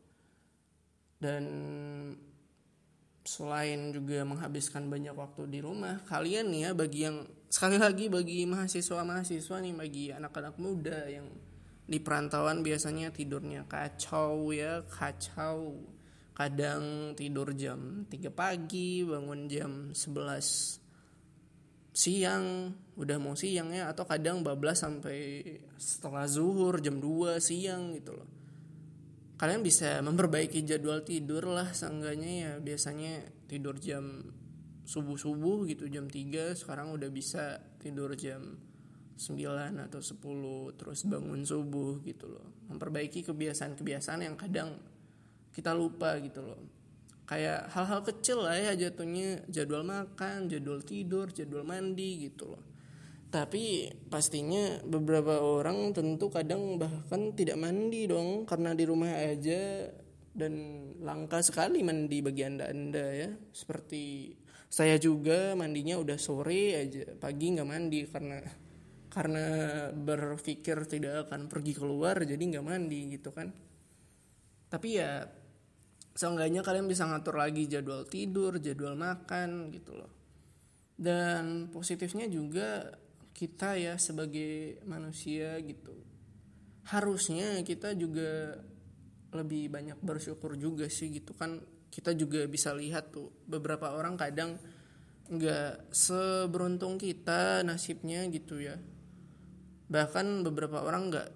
Dan 1.20 1.44
selain 3.26 3.90
juga 3.92 4.22
menghabiskan 4.22 4.86
banyak 4.86 5.12
waktu 5.12 5.50
di 5.50 5.58
rumah 5.58 5.98
kalian 6.06 6.46
nih 6.46 6.60
ya 6.62 6.70
bagi 6.72 7.00
yang 7.10 7.26
sekali 7.50 7.74
lagi 7.74 8.06
bagi 8.06 8.46
mahasiswa 8.46 9.02
mahasiswa 9.02 9.56
nih 9.58 9.74
bagi 9.74 10.04
anak-anak 10.14 10.54
muda 10.62 11.10
yang 11.10 11.26
di 11.86 12.02
perantauan 12.02 12.66
biasanya 12.66 13.14
tidurnya 13.14 13.62
kacau 13.70 14.50
ya 14.50 14.82
kacau. 14.90 15.78
Kadang 16.36 17.16
tidur 17.16 17.56
jam 17.56 18.04
3 18.10 18.28
pagi 18.28 19.00
bangun 19.06 19.48
jam 19.48 19.96
11 19.96 21.96
siang 21.96 22.76
udah 23.00 23.16
mau 23.16 23.32
siang 23.32 23.72
ya. 23.72 23.88
Atau 23.88 24.04
kadang 24.04 24.44
bablas 24.44 24.84
sampai 24.84 25.40
setelah 25.80 26.28
zuhur 26.28 26.84
jam 26.84 27.00
2 27.00 27.40
siang 27.40 27.96
gitu 27.96 28.18
loh. 28.18 28.28
Kalian 29.40 29.64
bisa 29.64 30.04
memperbaiki 30.04 30.60
jadwal 30.66 31.06
tidur 31.06 31.48
lah 31.48 31.72
seenggaknya 31.72 32.32
ya. 32.36 32.52
Biasanya 32.60 33.24
tidur 33.48 33.80
jam 33.80 34.20
subuh-subuh 34.84 35.64
gitu 35.70 35.88
jam 35.88 36.10
3 36.10 36.52
sekarang 36.52 36.92
udah 36.92 37.08
bisa 37.08 37.64
tidur 37.80 38.12
jam 38.12 38.60
9 39.16 39.80
atau 39.88 40.00
10 40.04 40.76
terus 40.76 41.08
bangun 41.08 41.40
subuh 41.40 42.04
gitu 42.04 42.28
loh. 42.28 42.68
Memperbaiki 42.68 43.24
kebiasaan-kebiasaan 43.24 44.28
yang 44.28 44.36
kadang 44.36 44.76
kita 45.56 45.72
lupa 45.72 46.20
gitu 46.20 46.44
loh. 46.44 46.60
Kayak 47.26 47.72
hal-hal 47.72 48.04
kecil 48.04 48.44
lah 48.44 48.54
ya 48.54 48.72
jatuhnya 48.76 49.42
jadwal 49.50 49.82
makan 49.82 50.46
jadwal 50.46 50.84
tidur 50.84 51.32
jadwal 51.32 51.64
mandi 51.64 52.28
gitu 52.28 52.52
loh. 52.52 52.62
Tapi 53.32 53.90
pastinya 54.06 54.78
beberapa 54.86 55.42
orang 55.42 55.90
tentu 55.90 56.30
kadang 56.30 56.78
bahkan 56.78 57.34
tidak 57.34 57.58
mandi 57.58 58.06
dong 58.06 58.44
karena 58.44 58.76
di 58.76 58.84
rumah 58.84 59.16
aja. 59.16 59.90
Dan 60.36 60.52
langka 61.00 61.40
sekali 61.40 61.80
mandi 61.80 62.20
bagi 62.20 62.44
anda 62.44 62.68
anda 62.68 63.08
ya. 63.08 63.32
Seperti 63.56 64.36
saya 64.68 65.00
juga 65.00 65.56
mandinya 65.56 65.96
udah 65.96 66.20
sore 66.20 66.76
aja 66.76 67.16
pagi 67.16 67.56
nggak 67.56 67.64
mandi 67.64 68.04
karena 68.04 68.36
karena 69.16 69.48
berpikir 69.96 70.84
tidak 70.84 71.24
akan 71.24 71.48
pergi 71.48 71.72
keluar 71.72 72.20
jadi 72.20 72.36
nggak 72.36 72.66
mandi 72.68 73.16
gitu 73.16 73.32
kan. 73.32 73.48
Tapi 74.68 74.88
ya 74.92 75.24
seenggaknya 76.12 76.60
kalian 76.60 76.84
bisa 76.84 77.08
ngatur 77.08 77.40
lagi 77.40 77.64
jadwal 77.64 78.04
tidur 78.04 78.60
jadwal 78.60 78.92
makan 78.92 79.72
gitu 79.72 79.96
loh. 79.96 80.12
Dan 81.00 81.72
positifnya 81.72 82.28
juga 82.28 82.92
kita 83.32 83.80
ya 83.80 83.96
sebagai 83.96 84.84
manusia 84.84 85.56
gitu. 85.64 85.96
Harusnya 86.84 87.64
kita 87.64 87.96
juga 87.96 88.52
lebih 89.32 89.72
banyak 89.72 89.96
bersyukur 90.04 90.60
juga 90.60 90.92
sih 90.92 91.08
gitu 91.08 91.32
kan. 91.32 91.56
Kita 91.88 92.12
juga 92.12 92.44
bisa 92.44 92.76
lihat 92.76 93.16
tuh 93.16 93.32
beberapa 93.48 93.96
orang 93.96 94.20
kadang 94.20 94.60
nggak 95.32 95.88
seberuntung 95.88 97.00
kita 97.00 97.64
nasibnya 97.64 98.20
gitu 98.28 98.60
ya 98.60 98.76
bahkan 99.86 100.42
beberapa 100.42 100.82
orang 100.82 101.14
nggak 101.14 101.28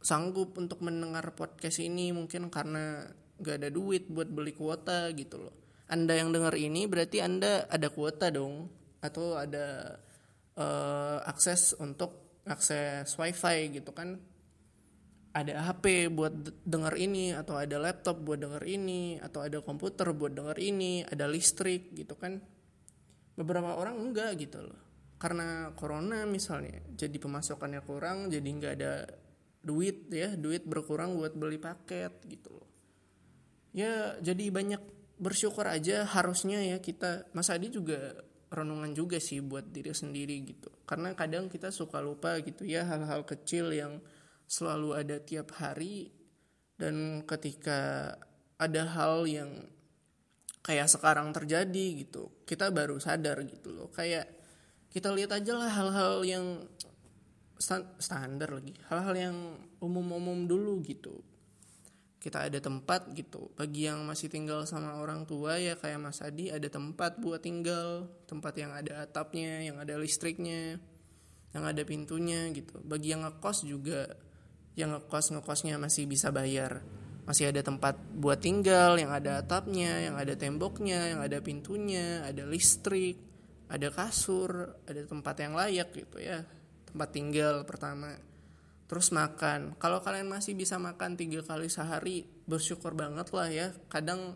sanggup 0.00 0.56
untuk 0.56 0.80
mendengar 0.80 1.36
podcast 1.36 1.80
ini 1.80 2.12
mungkin 2.12 2.48
karena 2.48 3.04
nggak 3.40 3.56
ada 3.60 3.70
duit 3.72 4.08
buat 4.08 4.28
beli 4.28 4.52
kuota 4.52 5.12
gitu 5.16 5.40
loh. 5.40 5.54
Anda 5.90 6.16
yang 6.16 6.30
dengar 6.32 6.54
ini 6.56 6.86
berarti 6.86 7.20
anda 7.20 7.66
ada 7.66 7.88
kuota 7.90 8.30
dong 8.30 8.68
atau 9.00 9.34
ada 9.36 9.96
uh, 10.56 11.18
akses 11.24 11.76
untuk 11.76 12.40
akses 12.44 13.16
wifi 13.16 13.80
gitu 13.80 13.92
kan. 13.92 14.20
Ada 15.30 15.62
HP 15.62 16.10
buat 16.10 16.34
denger 16.66 16.94
ini 16.98 17.30
atau 17.30 17.54
ada 17.54 17.78
laptop 17.78 18.18
buat 18.18 18.42
denger 18.42 18.66
ini 18.66 19.22
atau 19.22 19.46
ada 19.46 19.62
komputer 19.62 20.10
buat 20.10 20.34
denger 20.34 20.58
ini 20.58 21.06
ada 21.06 21.30
listrik 21.30 21.94
gitu 21.94 22.18
kan. 22.18 22.42
Beberapa 23.38 23.78
orang 23.78 24.10
enggak 24.10 24.36
gitu 24.42 24.58
loh 24.68 24.89
karena 25.20 25.76
corona 25.76 26.24
misalnya 26.24 26.80
jadi 26.96 27.12
pemasukannya 27.20 27.84
kurang 27.84 28.32
jadi 28.32 28.48
nggak 28.48 28.74
ada 28.80 29.04
duit 29.60 30.08
ya 30.08 30.32
duit 30.32 30.64
berkurang 30.64 31.20
buat 31.20 31.36
beli 31.36 31.60
paket 31.60 32.24
gitu 32.24 32.56
loh. 32.56 32.68
Ya 33.76 34.16
jadi 34.24 34.48
banyak 34.48 34.80
bersyukur 35.20 35.68
aja 35.68 36.08
harusnya 36.08 36.64
ya 36.64 36.80
kita 36.80 37.28
Mas 37.36 37.52
Adi 37.52 37.68
juga 37.68 38.16
renungan 38.48 38.96
juga 38.96 39.20
sih 39.20 39.44
buat 39.44 39.68
diri 39.68 39.92
sendiri 39.92 40.40
gitu. 40.48 40.72
Karena 40.88 41.12
kadang 41.12 41.52
kita 41.52 41.68
suka 41.68 42.00
lupa 42.00 42.40
gitu 42.40 42.64
ya 42.64 42.88
hal-hal 42.88 43.28
kecil 43.28 43.76
yang 43.76 44.00
selalu 44.48 44.96
ada 44.96 45.20
tiap 45.20 45.52
hari 45.60 46.10
dan 46.80 47.28
ketika 47.28 48.16
ada 48.56 48.88
hal 48.88 49.28
yang 49.28 49.68
kayak 50.64 50.88
sekarang 50.88 51.30
terjadi 51.36 52.08
gitu 52.08 52.32
kita 52.48 52.72
baru 52.72 52.96
sadar 52.96 53.44
gitu 53.44 53.76
loh. 53.76 53.92
Kayak 53.92 54.39
kita 54.90 55.14
lihat 55.14 55.30
aja 55.30 55.54
lah 55.54 55.70
hal-hal 55.70 56.26
yang 56.26 56.46
standar 58.00 58.50
lagi. 58.50 58.74
Hal-hal 58.90 59.14
yang 59.14 59.36
umum-umum 59.78 60.50
dulu 60.50 60.82
gitu. 60.82 61.22
Kita 62.20 62.50
ada 62.50 62.58
tempat 62.58 63.06
gitu. 63.14 63.54
Bagi 63.54 63.86
yang 63.86 64.02
masih 64.04 64.26
tinggal 64.26 64.66
sama 64.66 64.98
orang 64.98 65.24
tua 65.24 65.56
ya 65.56 65.78
kayak 65.78 66.02
Mas 66.02 66.20
Adi 66.20 66.50
ada 66.50 66.66
tempat 66.66 67.22
buat 67.22 67.38
tinggal. 67.38 68.10
Tempat 68.26 68.58
yang 68.58 68.74
ada 68.74 69.06
atapnya 69.06 69.62
yang 69.62 69.78
ada 69.78 69.94
listriknya 69.94 70.82
yang 71.54 71.64
ada 71.64 71.86
pintunya 71.86 72.50
gitu. 72.50 72.82
Bagi 72.82 73.14
yang 73.14 73.22
ngekos 73.22 73.62
juga 73.62 74.10
yang 74.74 74.90
ngekos 74.98 75.38
ngekosnya 75.38 75.78
masih 75.78 76.10
bisa 76.10 76.34
bayar. 76.34 76.82
Masih 77.30 77.54
ada 77.54 77.62
tempat 77.62 77.94
buat 78.18 78.42
tinggal 78.42 78.98
yang 78.98 79.14
ada 79.14 79.38
atapnya 79.38 80.02
yang 80.02 80.18
ada 80.18 80.34
temboknya 80.34 81.14
yang 81.14 81.20
ada 81.22 81.38
pintunya 81.38 82.26
ada 82.26 82.42
listrik 82.42 83.29
ada 83.70 83.88
kasur 83.94 84.74
ada 84.82 85.02
tempat 85.06 85.34
yang 85.38 85.54
layak 85.54 85.94
gitu 85.94 86.18
ya. 86.18 86.42
Tempat 86.90 87.08
tinggal 87.14 87.62
pertama. 87.62 88.18
Terus 88.90 89.14
makan. 89.14 89.78
Kalau 89.78 90.02
kalian 90.02 90.26
masih 90.26 90.58
bisa 90.58 90.74
makan 90.74 91.14
tiga 91.14 91.46
kali 91.46 91.70
sehari 91.70 92.26
bersyukur 92.26 92.98
banget 92.98 93.30
lah 93.30 93.46
ya. 93.46 93.70
Kadang 93.86 94.34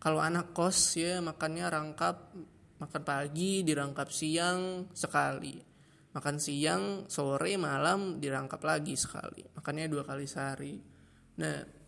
kalau 0.00 0.24
anak 0.24 0.56
kos 0.56 0.96
ya 0.96 1.20
makannya 1.20 1.68
rangkap 1.68 2.32
makan 2.80 3.02
pagi 3.04 3.60
dirangkap 3.60 4.08
siang 4.08 4.88
sekali. 4.96 5.60
Makan 6.16 6.36
siang 6.40 6.82
sore 7.12 7.60
malam 7.60 8.16
dirangkap 8.16 8.64
lagi 8.64 8.96
sekali. 8.96 9.44
Makannya 9.52 9.86
dua 9.92 10.08
kali 10.08 10.24
sehari. 10.24 10.80
Nah 11.36 11.82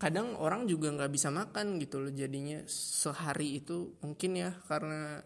kadang 0.00 0.38
orang 0.38 0.64
juga 0.64 0.88
nggak 0.94 1.12
bisa 1.12 1.28
makan 1.28 1.76
gitu 1.76 2.00
loh 2.00 2.08
jadinya 2.08 2.64
sehari 2.70 3.60
itu 3.60 4.00
mungkin 4.00 4.32
ya 4.32 4.56
karena 4.64 5.20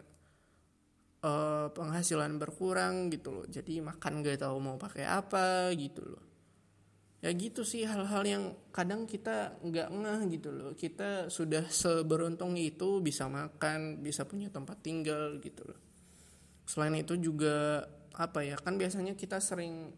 uh, 1.25 1.67
penghasilan 1.73 2.37
berkurang 2.37 3.09
gitu 3.09 3.33
loh. 3.33 3.45
Jadi 3.49 3.81
makan 3.81 4.21
gak 4.21 4.45
tahu 4.45 4.57
mau 4.61 4.77
pakai 4.77 5.09
apa 5.09 5.73
gitu 5.73 6.05
loh. 6.05 6.23
Ya 7.25 7.33
gitu 7.33 7.65
sih 7.65 7.89
hal-hal 7.89 8.21
yang 8.21 8.53
kadang 8.69 9.09
kita 9.09 9.57
nggak 9.65 9.89
ngeh 9.89 10.21
gitu 10.37 10.53
loh. 10.53 10.71
Kita 10.77 11.33
sudah 11.33 11.65
seberuntung 11.73 12.53
itu 12.53 13.01
bisa 13.01 13.25
makan 13.25 14.05
bisa 14.05 14.29
punya 14.29 14.53
tempat 14.53 14.85
tinggal 14.85 15.41
gitu 15.41 15.65
loh. 15.65 15.81
Selain 16.69 16.93
itu 16.93 17.17
juga 17.17 17.81
apa 18.13 18.45
ya 18.45 18.55
kan 18.61 18.77
biasanya 18.77 19.17
kita 19.17 19.41
sering 19.41 19.89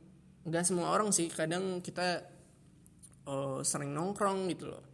nggak 0.48 0.64
semua 0.64 0.96
orang 0.96 1.12
sih 1.12 1.28
kadang 1.28 1.84
kita 1.84 2.24
uh, 3.28 3.60
sering 3.62 3.92
nongkrong 3.92 4.48
gitu 4.56 4.72
loh 4.72 4.87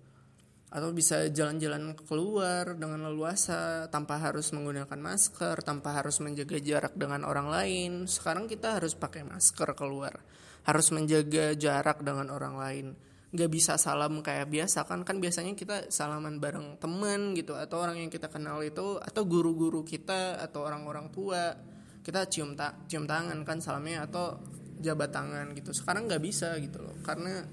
atau 0.73 0.89
bisa 0.89 1.29
jalan-jalan 1.29 1.93
keluar 1.93 2.73
dengan 2.73 3.05
leluasa 3.05 3.85
tanpa 3.93 4.17
harus 4.17 4.49
menggunakan 4.57 4.97
masker, 4.97 5.61
tanpa 5.61 6.01
harus 6.01 6.17
menjaga 6.17 6.57
jarak 6.57 6.97
dengan 6.97 7.29
orang 7.29 7.45
lain. 7.45 7.91
Sekarang 8.09 8.49
kita 8.49 8.81
harus 8.81 8.97
pakai 8.97 9.21
masker 9.21 9.77
keluar, 9.77 10.25
harus 10.65 10.89
menjaga 10.89 11.53
jarak 11.53 12.01
dengan 12.01 12.33
orang 12.33 12.57
lain. 12.57 12.87
Gak 13.33 13.53
bisa 13.53 13.77
salam 13.77 14.25
kayak 14.25 14.49
biasa 14.49 14.89
kan. 14.89 15.05
Kan 15.05 15.21
biasanya 15.21 15.53
kita 15.53 15.93
salaman 15.93 16.41
bareng 16.41 16.81
temen 16.81 17.37
gitu 17.37 17.53
atau 17.53 17.77
orang 17.85 18.01
yang 18.01 18.09
kita 18.09 18.33
kenal 18.33 18.57
itu 18.65 18.97
atau 18.97 19.29
guru-guru 19.29 19.85
kita 19.85 20.41
atau 20.41 20.65
orang-orang 20.65 21.13
tua. 21.13 21.53
Kita 22.01 22.25
cium 22.25 22.57
tak 22.57 22.89
cium 22.89 23.05
tangan 23.05 23.45
kan 23.45 23.61
salamnya 23.61 24.09
atau 24.09 24.41
jabat 24.81 25.13
tangan 25.13 25.53
gitu. 25.53 25.69
Sekarang 25.69 26.09
nggak 26.09 26.21
bisa 26.21 26.57
gitu 26.57 26.81
loh. 26.81 26.97
Karena 27.05 27.45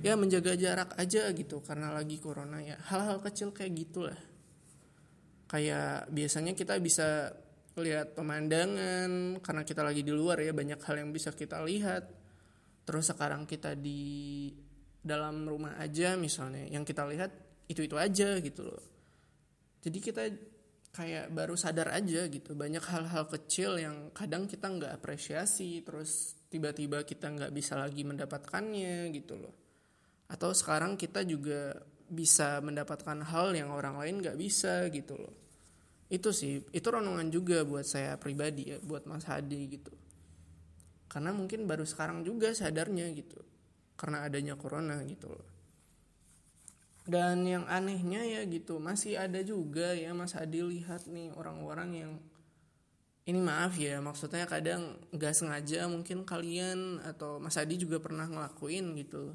ya 0.00 0.16
menjaga 0.16 0.56
jarak 0.56 0.96
aja 0.96 1.28
gitu 1.36 1.60
karena 1.60 1.92
lagi 1.92 2.16
corona 2.16 2.60
ya. 2.64 2.76
Hal-hal 2.88 3.20
kecil 3.20 3.52
kayak 3.52 3.72
gitulah. 3.76 4.20
Kayak 5.50 6.08
biasanya 6.08 6.52
kita 6.56 6.80
bisa 6.80 7.36
lihat 7.80 8.16
pemandangan 8.16 9.40
karena 9.40 9.62
kita 9.64 9.84
lagi 9.84 10.02
di 10.04 10.12
luar 10.12 10.40
ya 10.40 10.52
banyak 10.56 10.80
hal 10.80 10.96
yang 11.04 11.10
bisa 11.12 11.32
kita 11.36 11.60
lihat. 11.64 12.08
Terus 12.88 13.12
sekarang 13.12 13.44
kita 13.44 13.76
di 13.76 14.50
dalam 15.00 15.44
rumah 15.48 15.76
aja 15.80 16.16
misalnya 16.16 16.68
yang 16.68 16.84
kita 16.84 17.04
lihat 17.08 17.32
itu 17.68 17.84
itu 17.84 17.96
aja 18.00 18.40
gitu 18.40 18.62
loh. 18.66 18.84
Jadi 19.80 19.98
kita 20.00 20.22
kayak 20.90 21.30
baru 21.30 21.54
sadar 21.54 21.94
aja 21.94 22.26
gitu 22.26 22.58
banyak 22.58 22.82
hal-hal 22.82 23.30
kecil 23.30 23.78
yang 23.78 24.10
kadang 24.10 24.50
kita 24.50 24.66
nggak 24.66 24.90
apresiasi 24.90 25.86
terus 25.86 26.34
tiba-tiba 26.50 27.06
kita 27.06 27.30
nggak 27.30 27.54
bisa 27.54 27.78
lagi 27.78 28.02
mendapatkannya 28.02 29.14
gitu 29.14 29.38
loh 29.38 29.59
atau 30.30 30.54
sekarang 30.54 30.94
kita 30.94 31.26
juga 31.26 31.74
bisa 32.06 32.62
mendapatkan 32.62 33.22
hal 33.26 33.54
yang 33.54 33.74
orang 33.74 33.98
lain 33.98 34.22
nggak 34.22 34.38
bisa 34.38 34.86
gitu 34.94 35.18
loh. 35.18 35.34
Itu 36.10 36.30
sih 36.30 36.62
itu 36.70 36.88
renungan 36.90 37.30
juga 37.30 37.66
buat 37.66 37.86
saya 37.86 38.14
pribadi 38.18 38.74
ya 38.74 38.78
buat 38.78 39.06
Mas 39.10 39.26
Hadi 39.26 39.60
gitu. 39.74 39.94
Karena 41.10 41.34
mungkin 41.34 41.66
baru 41.66 41.82
sekarang 41.82 42.22
juga 42.22 42.54
sadarnya 42.54 43.10
gitu 43.10 43.42
karena 43.98 44.24
adanya 44.26 44.54
corona 44.54 45.02
gitu 45.02 45.30
loh. 45.30 45.48
Dan 47.10 47.42
yang 47.42 47.66
anehnya 47.66 48.22
ya 48.22 48.46
gitu 48.46 48.78
masih 48.78 49.18
ada 49.18 49.42
juga 49.42 49.98
ya 49.98 50.14
Mas 50.14 50.38
Hadi 50.38 50.62
lihat 50.62 51.10
nih 51.10 51.34
orang-orang 51.34 51.90
yang 51.94 52.12
ini 53.26 53.38
maaf 53.42 53.74
ya 53.78 53.98
maksudnya 53.98 54.46
kadang 54.46 54.98
nggak 55.14 55.34
sengaja 55.34 55.86
mungkin 55.90 56.22
kalian 56.22 57.02
atau 57.02 57.42
Mas 57.42 57.58
Hadi 57.58 57.78
juga 57.78 57.98
pernah 57.98 58.26
ngelakuin 58.26 58.94
gitu 58.98 59.34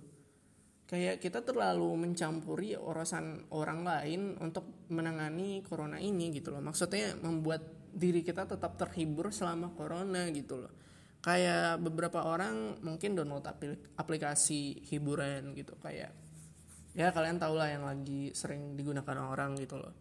kayak 0.85 1.17
kita 1.17 1.41
terlalu 1.41 1.97
mencampuri 1.97 2.77
urusan 2.77 3.49
orang 3.57 3.81
lain 3.81 4.21
untuk 4.37 4.85
menangani 4.93 5.65
corona 5.65 5.97
ini 5.97 6.29
gitu 6.29 6.53
loh. 6.53 6.61
Maksudnya 6.61 7.17
membuat 7.17 7.65
diri 7.89 8.21
kita 8.21 8.45
tetap 8.45 8.77
terhibur 8.77 9.33
selama 9.33 9.73
corona 9.73 10.29
gitu 10.29 10.61
loh. 10.61 10.73
Kayak 11.25 11.81
beberapa 11.81 12.21
orang 12.21 12.77
mungkin 12.85 13.17
download 13.17 13.49
aplikasi 13.97 14.85
hiburan 14.85 15.57
gitu 15.57 15.73
kayak 15.81 16.13
ya 16.93 17.09
kalian 17.09 17.41
tau 17.41 17.57
lah 17.57 17.73
yang 17.73 17.83
lagi 17.89 18.29
sering 18.37 18.77
digunakan 18.77 19.17
orang 19.25 19.57
gitu 19.57 19.81
loh. 19.81 19.93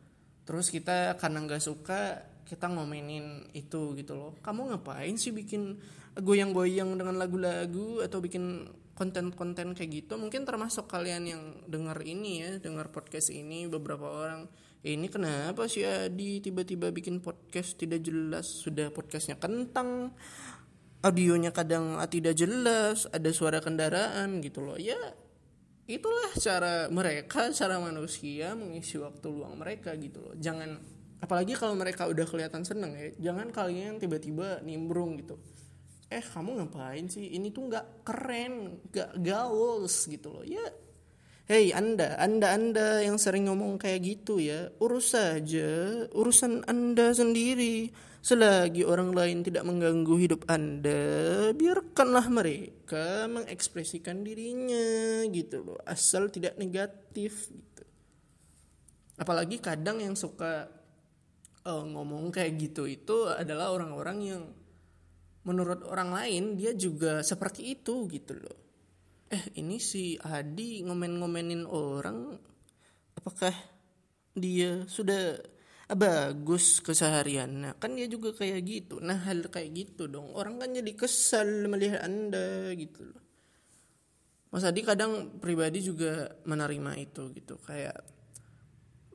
Terus 0.44 0.68
kita 0.68 1.16
karena 1.16 1.48
nggak 1.48 1.64
suka 1.64 2.20
kita 2.44 2.68
ngomenin 2.68 3.48
itu 3.56 3.96
gitu 3.96 4.12
loh. 4.20 4.32
Kamu 4.44 4.68
ngapain 4.68 5.16
sih 5.16 5.32
bikin 5.32 5.80
goyang-goyang 6.12 6.92
dengan 6.92 7.16
lagu-lagu 7.16 8.04
atau 8.04 8.20
bikin 8.20 8.68
konten-konten 8.94 9.74
kayak 9.74 9.90
gitu 9.90 10.14
mungkin 10.14 10.46
termasuk 10.46 10.86
kalian 10.86 11.22
yang 11.26 11.42
dengar 11.66 11.98
ini 12.06 12.46
ya 12.46 12.50
dengar 12.62 12.94
podcast 12.94 13.34
ini 13.34 13.66
beberapa 13.66 14.06
orang 14.06 14.46
eh, 14.86 14.94
ini 14.94 15.10
kenapa 15.10 15.66
sih 15.66 15.82
Adi 15.82 16.38
tiba-tiba 16.38 16.94
bikin 16.94 17.18
podcast 17.18 17.74
tidak 17.74 18.06
jelas? 18.06 18.46
Sudah 18.46 18.94
podcastnya 18.94 19.34
kentang 19.34 20.14
audionya 21.02 21.50
kadang 21.50 21.98
tidak 22.06 22.38
jelas 22.38 23.10
ada 23.10 23.28
suara 23.34 23.58
kendaraan 23.58 24.38
gitu 24.40 24.62
loh. 24.62 24.78
Ya 24.78 24.98
itulah 25.84 26.32
cara 26.38 26.88
mereka 26.88 27.50
cara 27.50 27.76
manusia 27.82 28.54
mengisi 28.54 28.96
waktu 28.96 29.26
luang 29.26 29.58
mereka 29.58 29.92
gitu 29.98 30.22
loh. 30.22 30.34
Jangan 30.38 30.94
apalagi 31.24 31.56
kalau 31.56 31.72
mereka 31.72 32.04
udah 32.04 32.28
kelihatan 32.28 32.68
seneng 32.68 32.92
ya 32.92 33.32
jangan 33.32 33.48
kalian 33.48 33.96
tiba-tiba 33.96 34.60
nimbrung 34.60 35.16
gitu 35.16 35.40
eh 36.14 36.22
kamu 36.22 36.62
ngapain 36.62 37.10
sih 37.10 37.34
ini 37.34 37.50
tuh 37.50 37.66
nggak 37.66 38.06
keren 38.06 38.78
nggak 38.86 39.10
gaul 39.18 39.82
gitu 39.90 40.30
loh 40.30 40.46
ya 40.46 40.62
Hei 41.44 41.76
anda, 41.76 42.16
anda, 42.16 42.56
anda 42.56 43.04
yang 43.04 43.20
sering 43.20 43.52
ngomong 43.52 43.76
kayak 43.76 44.00
gitu 44.00 44.40
ya, 44.40 44.72
urus 44.80 45.12
saja 45.12 46.08
urusan 46.16 46.64
anda 46.64 47.12
sendiri. 47.12 47.92
Selagi 48.24 48.80
orang 48.80 49.12
lain 49.12 49.44
tidak 49.44 49.68
mengganggu 49.68 50.16
hidup 50.24 50.48
anda, 50.48 51.52
biarkanlah 51.52 52.32
mereka 52.32 53.28
mengekspresikan 53.28 54.24
dirinya 54.24 55.20
gitu 55.28 55.60
loh, 55.68 55.76
asal 55.84 56.32
tidak 56.32 56.56
negatif 56.56 57.52
gitu. 57.52 57.84
Apalagi 59.20 59.60
kadang 59.60 60.00
yang 60.00 60.16
suka 60.16 60.72
uh, 61.68 61.84
ngomong 61.84 62.32
kayak 62.32 62.56
gitu 62.56 62.88
itu 62.88 63.28
adalah 63.28 63.68
orang-orang 63.68 64.18
yang 64.24 64.42
menurut 65.44 65.84
orang 65.84 66.10
lain 66.12 66.44
dia 66.56 66.72
juga 66.72 67.20
seperti 67.20 67.76
itu 67.76 68.08
gitu 68.08 68.36
loh. 68.36 68.58
Eh 69.28 69.60
ini 69.60 69.76
si 69.80 70.16
Adi 70.20 70.84
ngomen-ngomenin 70.84 71.68
orang 71.68 72.32
apakah 73.16 73.54
dia 74.34 74.84
sudah 74.88 75.38
bagus 75.94 76.80
keseharian 76.80 77.60
nah 77.60 77.72
kan 77.76 77.92
dia 77.92 78.08
juga 78.08 78.32
kayak 78.32 78.60
gitu. 78.64 79.04
Nah 79.04 79.20
hal 79.28 79.44
kayak 79.52 79.70
gitu 79.76 80.08
dong. 80.08 80.32
Orang 80.32 80.56
kan 80.56 80.72
jadi 80.72 80.92
kesal 80.96 81.68
melihat 81.68 82.08
anda 82.08 82.72
gitu 82.72 83.04
loh. 83.04 83.22
Mas 84.48 84.64
Adi 84.64 84.86
kadang 84.86 85.42
pribadi 85.42 85.82
juga 85.82 86.30
menerima 86.46 86.94
itu 86.96 87.26
gitu. 87.34 87.58
Kayak 87.58 88.00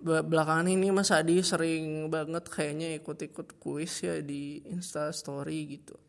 belakangan 0.04 0.68
ini 0.68 0.92
Mas 0.92 1.12
Adi 1.16 1.40
sering 1.44 2.12
banget 2.12 2.48
kayaknya 2.52 2.96
ikut-ikut 3.00 3.56
kuis 3.60 4.04
ya 4.04 4.20
di 4.20 4.62
Insta 4.68 5.10
Story 5.16 5.80
gitu. 5.80 6.09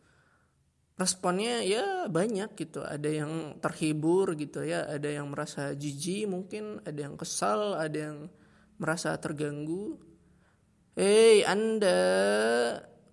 Responnya 1.00 1.64
ya 1.64 2.12
banyak 2.12 2.52
gitu. 2.60 2.84
Ada 2.84 3.24
yang 3.24 3.56
terhibur 3.56 4.36
gitu 4.36 4.60
ya, 4.60 4.84
ada 4.84 5.08
yang 5.08 5.32
merasa 5.32 5.72
jijik 5.72 6.28
mungkin, 6.28 6.84
ada 6.84 7.08
yang 7.08 7.16
kesal, 7.16 7.80
ada 7.80 8.12
yang 8.12 8.28
merasa 8.76 9.16
terganggu. 9.16 9.96
Hei 10.92 11.40
Anda, 11.48 11.96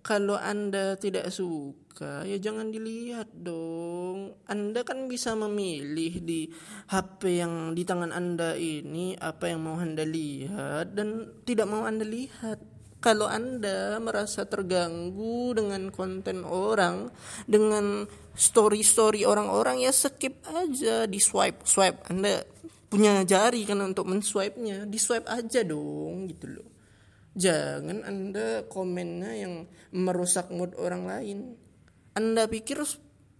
kalau 0.04 0.36
Anda 0.36 1.00
tidak 1.00 1.32
suka 1.32 2.28
ya 2.28 2.36
jangan 2.36 2.68
dilihat 2.68 3.32
dong. 3.32 4.36
Anda 4.44 4.84
kan 4.84 5.08
bisa 5.08 5.32
memilih 5.32 6.20
di 6.20 6.48
HP 6.92 7.40
yang 7.40 7.72
di 7.72 7.88
tangan 7.88 8.12
Anda 8.12 8.52
ini 8.52 9.16
apa 9.16 9.48
yang 9.48 9.64
mau 9.64 9.80
Anda 9.80 10.04
lihat 10.04 10.92
dan 10.92 11.40
tidak 11.48 11.72
mau 11.72 11.88
Anda 11.88 12.04
lihat. 12.04 12.77
Kalau 12.98 13.30
Anda 13.30 14.02
merasa 14.02 14.42
terganggu 14.42 15.54
dengan 15.54 15.94
konten 15.94 16.42
orang, 16.42 17.14
dengan 17.46 18.10
story-story 18.34 19.22
orang-orang 19.22 19.86
ya 19.86 19.94
skip 19.94 20.42
aja 20.50 21.06
di 21.06 21.22
swipe 21.22 21.62
swipe. 21.62 22.10
Anda 22.10 22.42
punya 22.90 23.22
jari 23.22 23.62
kan 23.68 23.78
untuk 23.84 24.10
men-swipe-nya, 24.10 24.88
di 24.88 24.98
swipe 24.98 25.28
aja 25.28 25.60
dong 25.62 26.26
gitu 26.26 26.58
loh 26.58 26.68
Jangan 27.38 28.02
Anda 28.02 28.66
komennya 28.66 29.30
yang 29.38 29.54
merusak 29.94 30.50
mood 30.50 30.74
orang 30.74 31.06
lain. 31.06 31.38
Anda 32.18 32.50
pikir 32.50 32.82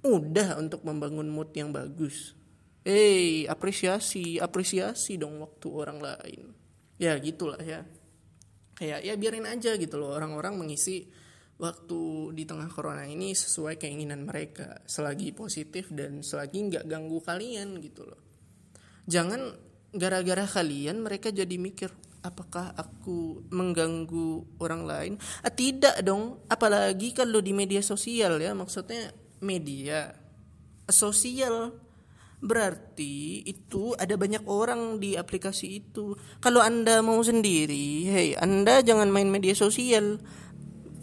mudah 0.07 0.55
untuk 0.55 0.87
membangun 0.87 1.27
mood 1.27 1.51
yang 1.59 1.75
bagus. 1.75 2.39
Eh, 2.87 2.95
hey, 2.95 3.29
apresiasi, 3.51 4.39
apresiasi 4.39 5.19
dong 5.19 5.43
waktu 5.43 5.67
orang 5.75 5.99
lain. 5.99 6.55
Ya 7.03 7.19
gitulah 7.19 7.59
ya. 7.59 7.83
Kayak 8.79 9.03
ya 9.03 9.15
biarin 9.19 9.47
aja 9.51 9.75
gitu 9.75 9.99
loh. 9.99 10.15
Orang-orang 10.15 10.55
mengisi 10.55 11.11
waktu 11.59 12.31
di 12.39 12.47
tengah 12.47 12.71
corona 12.71 13.03
ini 13.03 13.35
sesuai 13.35 13.75
keinginan 13.75 14.23
mereka. 14.23 14.79
Selagi 14.87 15.35
positif 15.35 15.91
dan 15.91 16.23
selagi 16.23 16.71
nggak 16.71 16.85
ganggu 16.87 17.19
kalian 17.19 17.83
gitu 17.83 18.07
loh. 18.07 18.23
Jangan 19.11 19.59
gara-gara 19.91 20.47
kalian 20.47 21.03
mereka 21.03 21.35
jadi 21.35 21.59
mikir 21.59 21.91
apakah 22.23 22.75
aku 22.79 23.47
mengganggu 23.51 24.59
orang 24.63 24.83
lain? 24.87 25.13
Ah, 25.43 25.51
tidak 25.51 25.99
dong, 26.03 26.43
apalagi 26.51 27.15
kalau 27.15 27.43
di 27.43 27.55
media 27.55 27.83
sosial 27.83 28.39
ya, 28.43 28.53
maksudnya 28.55 29.11
media 29.43 30.15
sosial 30.89 31.75
berarti 32.39 33.43
itu 33.43 33.99
ada 33.99 34.15
banyak 34.15 34.47
orang 34.47 35.03
di 35.03 35.19
aplikasi 35.19 35.83
itu. 35.83 36.15
Kalau 36.39 36.63
Anda 36.63 37.03
mau 37.03 37.19
sendiri, 37.19 38.07
hey, 38.07 38.29
Anda 38.39 38.83
jangan 38.83 39.11
main 39.11 39.31
media 39.31 39.59
sosial. 39.59 40.23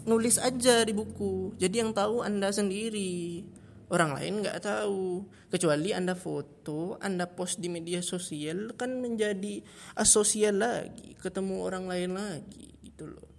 Nulis 0.06 0.38
aja 0.38 0.86
di 0.86 0.94
buku. 0.94 1.58
Jadi 1.58 1.82
yang 1.82 1.92
tahu 1.92 2.22
Anda 2.22 2.54
sendiri 2.54 3.42
orang 3.90 4.18
lain 4.18 4.42
nggak 4.42 4.66
tahu 4.66 5.22
kecuali 5.46 5.94
anda 5.94 6.18
foto 6.18 6.98
anda 6.98 7.30
post 7.30 7.62
di 7.62 7.70
media 7.70 8.02
sosial 8.02 8.74
kan 8.74 8.98
menjadi 8.98 9.62
asosial 9.94 10.58
lagi 10.58 11.14
ketemu 11.14 11.54
orang 11.62 11.86
lain 11.86 12.18
lagi 12.18 12.74
gitu 12.82 13.06
loh 13.06 13.30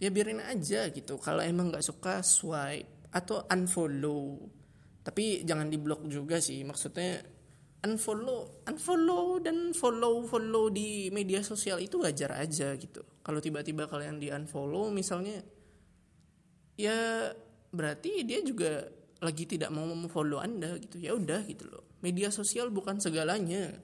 ya 0.00 0.08
biarin 0.08 0.40
aja 0.40 0.88
gitu 0.88 1.20
kalau 1.20 1.44
emang 1.44 1.68
nggak 1.68 1.84
suka 1.84 2.24
swipe 2.24 3.12
atau 3.12 3.44
unfollow 3.44 4.40
tapi 5.08 5.40
jangan 5.40 5.72
diblok 5.72 6.04
juga 6.04 6.36
sih 6.36 6.60
maksudnya 6.68 7.24
unfollow 7.80 8.68
unfollow 8.68 9.40
dan 9.40 9.72
follow 9.72 10.20
follow 10.28 10.68
di 10.68 11.08
media 11.08 11.40
sosial 11.40 11.80
itu 11.80 11.96
wajar 12.04 12.36
aja 12.36 12.76
gitu. 12.76 13.00
Kalau 13.24 13.40
tiba-tiba 13.40 13.88
kalian 13.88 14.20
di 14.20 14.28
unfollow 14.28 14.92
misalnya 14.92 15.40
ya 16.76 17.32
berarti 17.72 18.28
dia 18.28 18.44
juga 18.44 18.84
lagi 19.24 19.48
tidak 19.48 19.72
mau 19.72 19.88
memfollow 19.88 20.44
anda 20.44 20.76
gitu. 20.76 21.00
Ya 21.00 21.16
udah 21.16 21.40
gitu 21.48 21.72
loh. 21.72 21.88
Media 22.04 22.28
sosial 22.28 22.68
bukan 22.68 23.00
segalanya. 23.00 23.80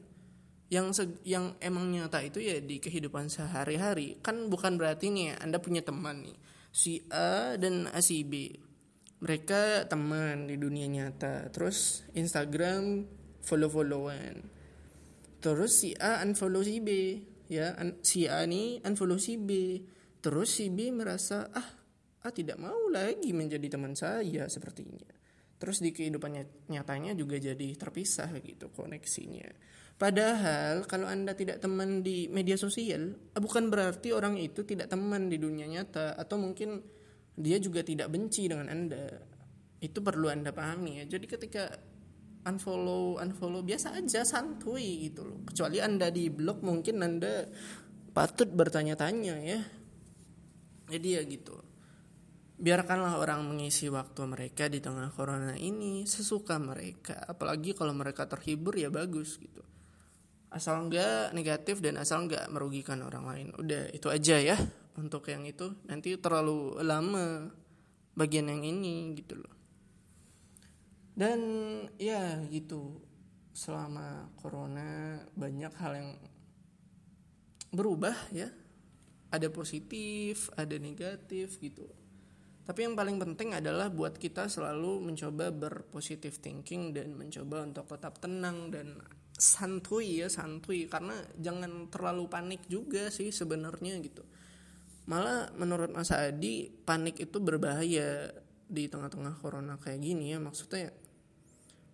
Yang 0.68 0.86
se 0.92 1.04
yang 1.24 1.56
emang 1.64 1.88
nyata 1.88 2.20
itu 2.20 2.44
ya 2.44 2.60
di 2.60 2.76
kehidupan 2.84 3.32
sehari-hari. 3.32 4.20
Kan 4.20 4.52
bukan 4.52 4.76
berarti 4.76 5.08
nih 5.08 5.40
anda 5.40 5.56
punya 5.56 5.80
teman 5.80 6.20
nih 6.20 6.36
si 6.74 7.00
A 7.08 7.54
dan 7.54 7.88
si 8.02 8.26
B 8.26 8.50
mereka 9.20 9.86
teman 9.86 10.50
di 10.50 10.56
dunia 10.58 10.88
nyata. 10.88 11.50
Terus 11.52 12.06
Instagram 12.16 13.06
follow-followan. 13.44 14.42
Terus 15.38 15.72
si 15.76 15.92
A 16.00 16.24
unfollow 16.24 16.64
si 16.64 16.80
B 16.80 17.20
ya. 17.52 17.76
Si 18.00 18.24
A 18.24 18.48
nih 18.48 18.80
unfollow 18.82 19.20
si 19.20 19.36
B. 19.36 19.80
Terus 20.24 20.56
si 20.56 20.72
B 20.72 20.88
merasa 20.88 21.52
ah 21.52 21.68
ah 22.24 22.32
tidak 22.32 22.56
mau 22.56 22.88
lagi 22.88 23.36
menjadi 23.36 23.76
teman 23.76 23.92
saya 23.92 24.48
sepertinya. 24.48 25.12
Terus 25.60 25.80
di 25.84 25.92
kehidupan 25.92 26.66
nyatanya 26.72 27.12
juga 27.12 27.36
jadi 27.36 27.68
terpisah 27.76 28.32
gitu 28.40 28.72
koneksinya. 28.72 29.48
Padahal 29.94 30.84
kalau 30.90 31.06
Anda 31.06 31.38
tidak 31.38 31.62
teman 31.62 32.02
di 32.02 32.26
media 32.26 32.58
sosial, 32.58 33.14
bukan 33.30 33.70
berarti 33.70 34.10
orang 34.10 34.34
itu 34.42 34.66
tidak 34.66 34.90
teman 34.90 35.30
di 35.30 35.38
dunia 35.38 35.70
nyata. 35.70 36.18
Atau 36.18 36.42
mungkin 36.42 36.82
dia 37.34 37.58
juga 37.58 37.82
tidak 37.82 38.10
benci 38.10 38.46
dengan 38.46 38.70
Anda. 38.70 39.10
Itu 39.82 40.00
perlu 40.00 40.30
Anda 40.30 40.54
pahami 40.54 41.02
ya. 41.02 41.04
Jadi 41.06 41.26
ketika 41.28 41.70
unfollow 42.44 43.20
unfollow 43.20 43.64
biasa 43.64 43.98
aja 43.98 44.22
santuy 44.22 45.10
gitu 45.10 45.26
loh. 45.26 45.38
Kecuali 45.46 45.78
Anda 45.82 46.08
di 46.08 46.30
blog 46.30 46.62
mungkin 46.62 47.02
Anda 47.02 47.46
patut 48.14 48.48
bertanya-tanya 48.50 49.34
ya. 49.42 49.60
Jadi 50.88 51.08
ya 51.08 51.22
gitu 51.24 51.64
biarkanlah 52.54 53.18
orang 53.18 53.42
mengisi 53.42 53.90
waktu 53.90 54.30
mereka 54.30 54.70
di 54.70 54.78
tengah 54.78 55.10
corona 55.10 55.58
ini 55.58 56.06
sesuka 56.06 56.62
mereka 56.62 57.18
apalagi 57.26 57.74
kalau 57.74 57.90
mereka 57.90 58.30
terhibur 58.30 58.78
ya 58.78 58.94
bagus 58.94 59.42
gitu 59.42 59.60
asal 60.54 60.86
enggak 60.86 61.34
negatif 61.34 61.82
dan 61.82 61.98
asal 61.98 62.30
enggak 62.30 62.46
merugikan 62.54 63.02
orang 63.02 63.26
lain 63.26 63.48
udah 63.58 63.90
itu 63.90 64.06
aja 64.06 64.38
ya 64.38 64.56
untuk 64.94 65.26
yang 65.26 65.42
itu 65.46 65.74
nanti 65.90 66.14
terlalu 66.18 66.78
lama 66.82 67.50
bagian 68.14 68.50
yang 68.50 68.62
ini 68.62 69.14
gitu 69.18 69.38
loh. 69.38 69.54
Dan 71.14 71.40
ya 71.98 72.42
gitu. 72.50 73.02
Selama 73.54 74.34
corona 74.34 75.22
banyak 75.38 75.72
hal 75.78 75.92
yang 75.94 76.10
berubah 77.70 78.14
ya. 78.34 78.50
Ada 79.34 79.50
positif 79.50 80.50
ada 80.54 80.78
negatif 80.78 81.58
gitu. 81.58 81.90
Tapi 82.64 82.80
yang 82.80 82.96
paling 82.96 83.20
penting 83.20 83.52
adalah 83.52 83.92
buat 83.92 84.16
kita 84.16 84.48
selalu 84.48 85.12
mencoba 85.12 85.52
berpositif 85.52 86.40
thinking 86.40 86.96
dan 86.96 87.12
mencoba 87.12 87.60
untuk 87.60 87.84
tetap 87.92 88.16
tenang 88.24 88.72
dan 88.72 89.04
santuy 89.34 90.22
ya 90.22 90.30
santuy 90.30 90.86
karena 90.86 91.18
jangan 91.42 91.90
terlalu 91.90 92.30
panik 92.30 92.62
juga 92.70 93.12
sih 93.12 93.34
sebenarnya 93.34 94.00
gitu. 94.00 94.24
Malah 95.04 95.52
menurut 95.60 95.92
Mas 95.92 96.08
Adi 96.10 96.72
panik 96.72 97.20
itu 97.20 97.36
berbahaya 97.36 98.32
di 98.64 98.88
tengah-tengah 98.88 99.36
corona 99.38 99.76
kayak 99.76 100.00
gini 100.00 100.32
ya. 100.32 100.38
Maksudnya 100.40 100.88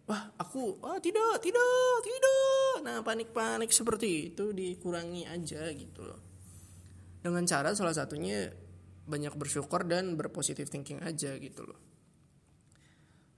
wah 0.06 0.30
aku 0.38 0.78
wah 0.78 0.98
tidak 1.02 1.42
tidak 1.42 1.94
tidak. 2.06 2.74
Nah 2.86 3.02
panik-panik 3.02 3.70
seperti 3.74 4.34
itu 4.34 4.54
dikurangi 4.54 5.26
aja 5.26 5.66
gitu 5.74 6.06
loh. 6.06 6.20
Dengan 7.20 7.44
cara 7.44 7.74
salah 7.74 7.92
satunya 7.92 8.48
banyak 9.10 9.34
bersyukur 9.34 9.82
dan 9.84 10.14
berpositif 10.14 10.70
thinking 10.70 11.02
aja 11.02 11.34
gitu 11.34 11.66
loh. 11.66 11.80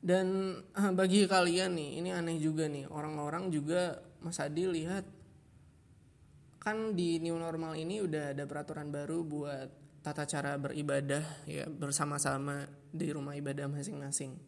Dan 0.03 0.59
ah, 0.75 0.91
bagi 0.91 1.25
kalian 1.25 1.79
nih 1.79 1.91
ini 2.03 2.11
aneh 2.13 2.37
juga 2.37 2.69
nih. 2.69 2.91
Orang-orang 2.91 3.49
juga 3.49 4.03
Mas 4.21 4.37
Adi 4.43 4.69
lihat 4.69 5.07
kan 6.63 6.95
di 6.95 7.19
new 7.19 7.35
normal 7.35 7.75
ini 7.75 7.99
udah 7.99 8.39
ada 8.39 8.47
peraturan 8.47 8.95
baru 8.95 9.27
buat 9.27 9.69
tata 9.99 10.23
cara 10.31 10.55
beribadah 10.55 11.43
ya 11.51 11.67
bersama-sama 11.67 12.63
di 12.87 13.11
rumah 13.11 13.35
ibadah 13.35 13.67
masing-masing. 13.67 14.39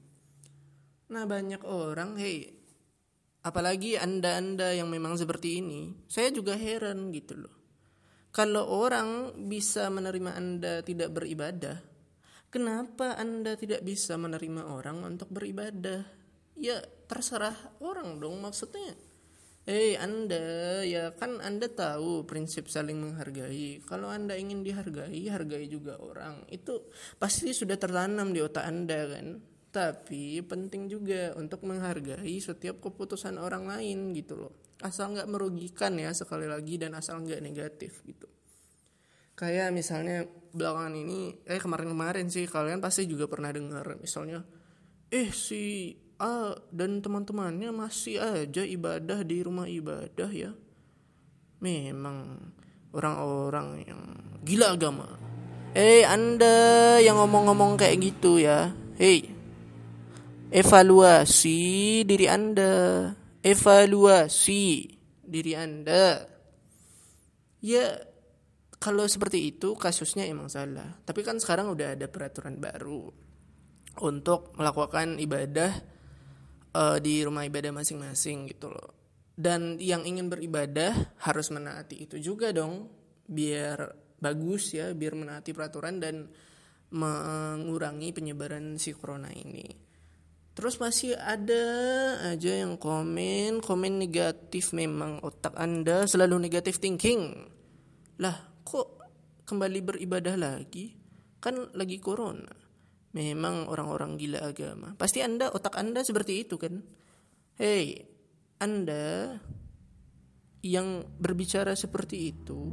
Nah 1.11 1.27
banyak 1.27 1.66
orang, 1.66 2.14
hey, 2.14 2.55
apalagi 3.42 3.98
anda-anda 3.98 4.70
yang 4.70 4.87
memang 4.87 5.18
seperti 5.18 5.59
ini, 5.59 5.90
saya 6.07 6.31
juga 6.31 6.55
heran 6.55 7.11
gitu 7.11 7.35
loh. 7.35 7.55
Kalau 8.35 8.66
orang 8.66 9.31
bisa 9.46 9.87
menerima 9.94 10.35
Anda 10.35 10.83
tidak 10.83 11.14
beribadah, 11.14 11.79
kenapa 12.50 13.14
Anda 13.14 13.55
tidak 13.55 13.87
bisa 13.87 14.18
menerima 14.18 14.74
orang 14.74 15.07
untuk 15.07 15.31
beribadah? 15.31 16.03
Ya 16.59 16.83
terserah 17.07 17.55
orang 17.79 18.18
dong 18.18 18.42
maksudnya. 18.42 19.13
Eh 19.64 19.72
hey, 19.72 19.90
Anda 19.96 20.85
ya 20.85 21.16
kan 21.16 21.40
Anda 21.40 21.72
tahu 21.72 22.29
prinsip 22.29 22.68
saling 22.68 23.00
menghargai. 23.00 23.81
Kalau 23.88 24.12
Anda 24.12 24.37
ingin 24.37 24.61
dihargai, 24.61 25.24
hargai 25.33 25.64
juga 25.72 25.96
orang. 25.96 26.44
Itu 26.53 26.92
pasti 27.16 27.57
sudah 27.57 27.81
tertanam 27.81 28.37
di 28.37 28.44
otak 28.44 28.61
Anda 28.61 29.09
kan. 29.09 29.40
Tapi 29.72 30.44
penting 30.44 30.92
juga 30.92 31.33
untuk 31.35 31.64
menghargai 31.64 32.37
setiap 32.38 32.85
keputusan 32.85 33.40
orang 33.40 33.64
lain 33.64 34.12
gitu 34.12 34.37
loh 34.37 34.64
asal 34.85 35.16
nggak 35.16 35.31
merugikan 35.33 35.96
ya 35.96 36.11
sekali 36.11 36.44
lagi 36.44 36.77
dan 36.77 36.92
asal 36.92 37.24
nggak 37.24 37.40
negatif 37.40 38.05
gitu 38.05 38.29
kayak 39.33 39.72
misalnya 39.72 40.29
belakangan 40.53 40.94
ini 40.94 41.40
eh 41.48 41.57
kemarin-kemarin 41.57 42.29
sih 42.29 42.44
kalian 42.44 42.85
pasti 42.85 43.09
juga 43.09 43.24
pernah 43.24 43.48
dengar 43.48 43.96
misalnya 43.96 44.44
eh 45.09 45.33
si 45.33 45.94
A 46.18 46.55
dan 46.70 47.03
teman-temannya 47.03 47.74
masih 47.74 48.22
aja 48.22 48.62
ibadah 48.62 49.27
di 49.27 49.42
rumah 49.42 49.66
ibadah 49.66 50.31
ya. 50.31 50.55
Memang 51.59 52.38
orang-orang 52.94 53.68
yang 53.83 54.03
gila 54.46 54.79
agama. 54.79 55.09
Eh 55.74 56.07
anda 56.07 56.98
yang 57.03 57.18
ngomong-ngomong 57.18 57.74
kayak 57.74 57.98
gitu 57.98 58.38
ya. 58.38 58.70
Hei 58.94 59.35
evaluasi 60.55 62.03
diri 62.07 62.31
anda. 62.31 63.11
Evaluasi 63.42 64.87
diri 65.27 65.53
anda. 65.59 66.31
Ya 67.59 67.98
kalau 68.79 69.09
seperti 69.09 69.50
itu 69.50 69.74
kasusnya 69.74 70.31
emang 70.31 70.46
salah. 70.46 70.94
Tapi 71.03 71.27
kan 71.27 71.42
sekarang 71.42 71.74
udah 71.74 71.98
ada 71.98 72.07
peraturan 72.07 72.62
baru 72.62 73.11
untuk 73.98 74.55
melakukan 74.55 75.18
ibadah 75.18 75.93
uh, 76.74 76.98
di 76.98 77.22
rumah 77.22 77.46
ibadah 77.46 77.70
masing-masing 77.70 78.50
gitu 78.50 78.68
loh. 78.68 78.90
Dan 79.34 79.82
yang 79.82 80.06
ingin 80.06 80.30
beribadah 80.30 80.94
harus 81.26 81.50
menaati 81.50 82.06
itu 82.06 82.22
juga 82.22 82.54
dong 82.54 82.87
biar 83.26 84.04
bagus 84.22 84.76
ya 84.76 84.94
biar 84.94 85.18
menaati 85.18 85.50
peraturan 85.50 85.98
dan 85.98 86.30
mengurangi 86.94 88.14
penyebaran 88.14 88.78
si 88.78 88.94
corona 88.94 89.30
ini. 89.34 89.66
Terus 90.54 90.78
masih 90.78 91.18
ada 91.18 91.66
aja 92.30 92.62
yang 92.62 92.78
komen 92.78 93.58
komen 93.58 93.98
negatif 93.98 94.70
memang 94.70 95.18
otak 95.18 95.58
anda 95.58 96.06
selalu 96.06 96.46
negatif 96.46 96.78
thinking. 96.78 97.50
Lah 98.22 98.38
kok 98.62 99.02
kembali 99.50 99.82
beribadah 99.82 100.38
lagi? 100.38 100.94
Kan 101.42 101.74
lagi 101.74 101.98
corona 101.98 102.63
memang 103.14 103.70
orang-orang 103.70 104.18
gila 104.18 104.42
agama 104.42 104.98
pasti 104.98 105.22
anda 105.22 105.48
otak 105.55 105.79
anda 105.79 106.03
seperti 106.03 106.44
itu 106.44 106.59
kan 106.59 106.83
hei 107.57 108.14
anda 108.59 109.38
yang 110.64 111.05
berbicara 111.20 111.77
seperti 111.77 112.33
itu, 112.33 112.72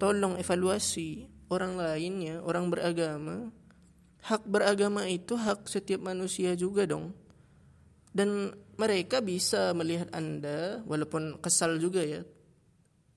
tolong 0.00 0.40
evaluasi 0.40 1.28
orang 1.52 1.76
lainnya, 1.76 2.40
orang 2.40 2.72
beragama. 2.72 3.52
Hak 4.24 4.48
beragama 4.48 5.04
itu 5.04 5.36
hak 5.36 5.68
setiap 5.68 6.00
manusia 6.00 6.56
juga 6.56 6.88
dong. 6.88 7.12
Dan 8.10 8.56
mereka 8.80 9.20
bisa 9.20 9.76
melihat 9.76 10.08
Anda, 10.16 10.80
walaupun 10.88 11.38
kesal 11.44 11.76
juga 11.76 12.00
ya, 12.00 12.24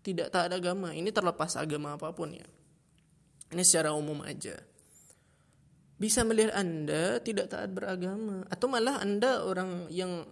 tidak 0.03 0.35
taat 0.35 0.51
agama. 0.51 0.91
Ini 0.91 1.07
terlepas 1.15 1.55
agama 1.55 1.95
apa 1.95 2.11
pun 2.11 2.35
ya. 2.35 2.45
Ini 3.55 3.63
secara 3.63 3.95
umum 3.95 4.19
aja. 4.21 4.59
Bisa 6.03 6.27
melihat 6.27 6.51
Anda 6.59 7.23
tidak 7.23 7.55
taat 7.55 7.71
beragama. 7.71 8.43
Atau 8.51 8.67
malah 8.67 8.99
Anda 8.99 9.47
orang 9.47 9.87
yang 9.87 10.27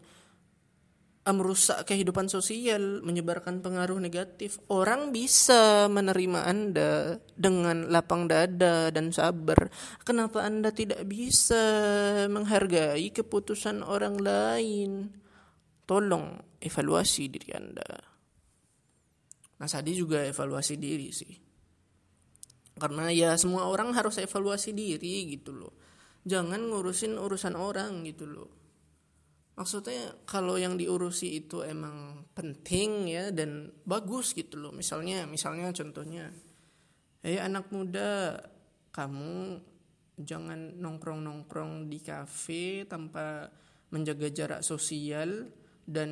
merusak 1.24 1.88
kehidupan 1.88 2.28
sosial, 2.28 3.00
menyebarkan 3.08 3.64
pengaruh 3.64 4.04
negatif. 4.04 4.60
Orang 4.68 5.16
bisa 5.16 5.88
menerima 5.88 6.44
Anda 6.44 7.24
dengan 7.40 7.88
lapang 7.88 8.28
dada 8.28 8.92
dan 8.92 9.16
sabar. 9.16 9.72
Kenapa 10.04 10.44
Anda 10.44 10.76
tidak 10.76 11.08
bisa 11.08 11.64
menghargai 12.28 13.08
keputusan 13.16 13.80
orang 13.80 14.20
lain? 14.20 15.14
Tolong 15.88 16.42
evaluasi 16.60 17.32
diri 17.32 17.50
Anda. 17.56 17.90
Mas 19.56 19.72
Adi 19.72 19.96
juga 19.96 20.26
evaluasi 20.28 20.76
diri 20.76 21.16
sih. 21.16 21.51
Karena 22.82 23.14
ya 23.14 23.38
semua 23.38 23.70
orang 23.70 23.94
harus 23.94 24.18
evaluasi 24.18 24.74
diri 24.74 25.30
gitu 25.30 25.54
loh. 25.54 25.78
Jangan 26.26 26.58
ngurusin 26.66 27.22
urusan 27.22 27.54
orang 27.54 28.02
gitu 28.10 28.26
loh 28.26 28.62
maksudnya 29.62 30.16
kalau 30.26 30.58
yang 30.58 30.74
diurusi 30.74 31.44
itu 31.44 31.62
emang 31.62 32.26
penting 32.34 33.06
ya 33.06 33.30
dan 33.30 33.70
bagus 33.86 34.34
gitu 34.34 34.58
loh 34.58 34.74
misalnya 34.74 35.30
misalnya 35.30 35.70
contohnya 35.70 36.34
eh 37.22 37.38
anak 37.38 37.70
muda 37.70 38.42
kamu 38.90 39.62
jangan 40.18 40.82
nongkrong 40.82 41.22
nongkrong 41.22 41.92
di 41.92 42.02
kafe 42.02 42.90
tanpa 42.90 43.54
menjaga 43.94 44.34
jarak 44.34 44.62
sosial 44.66 45.52
dan 45.86 46.12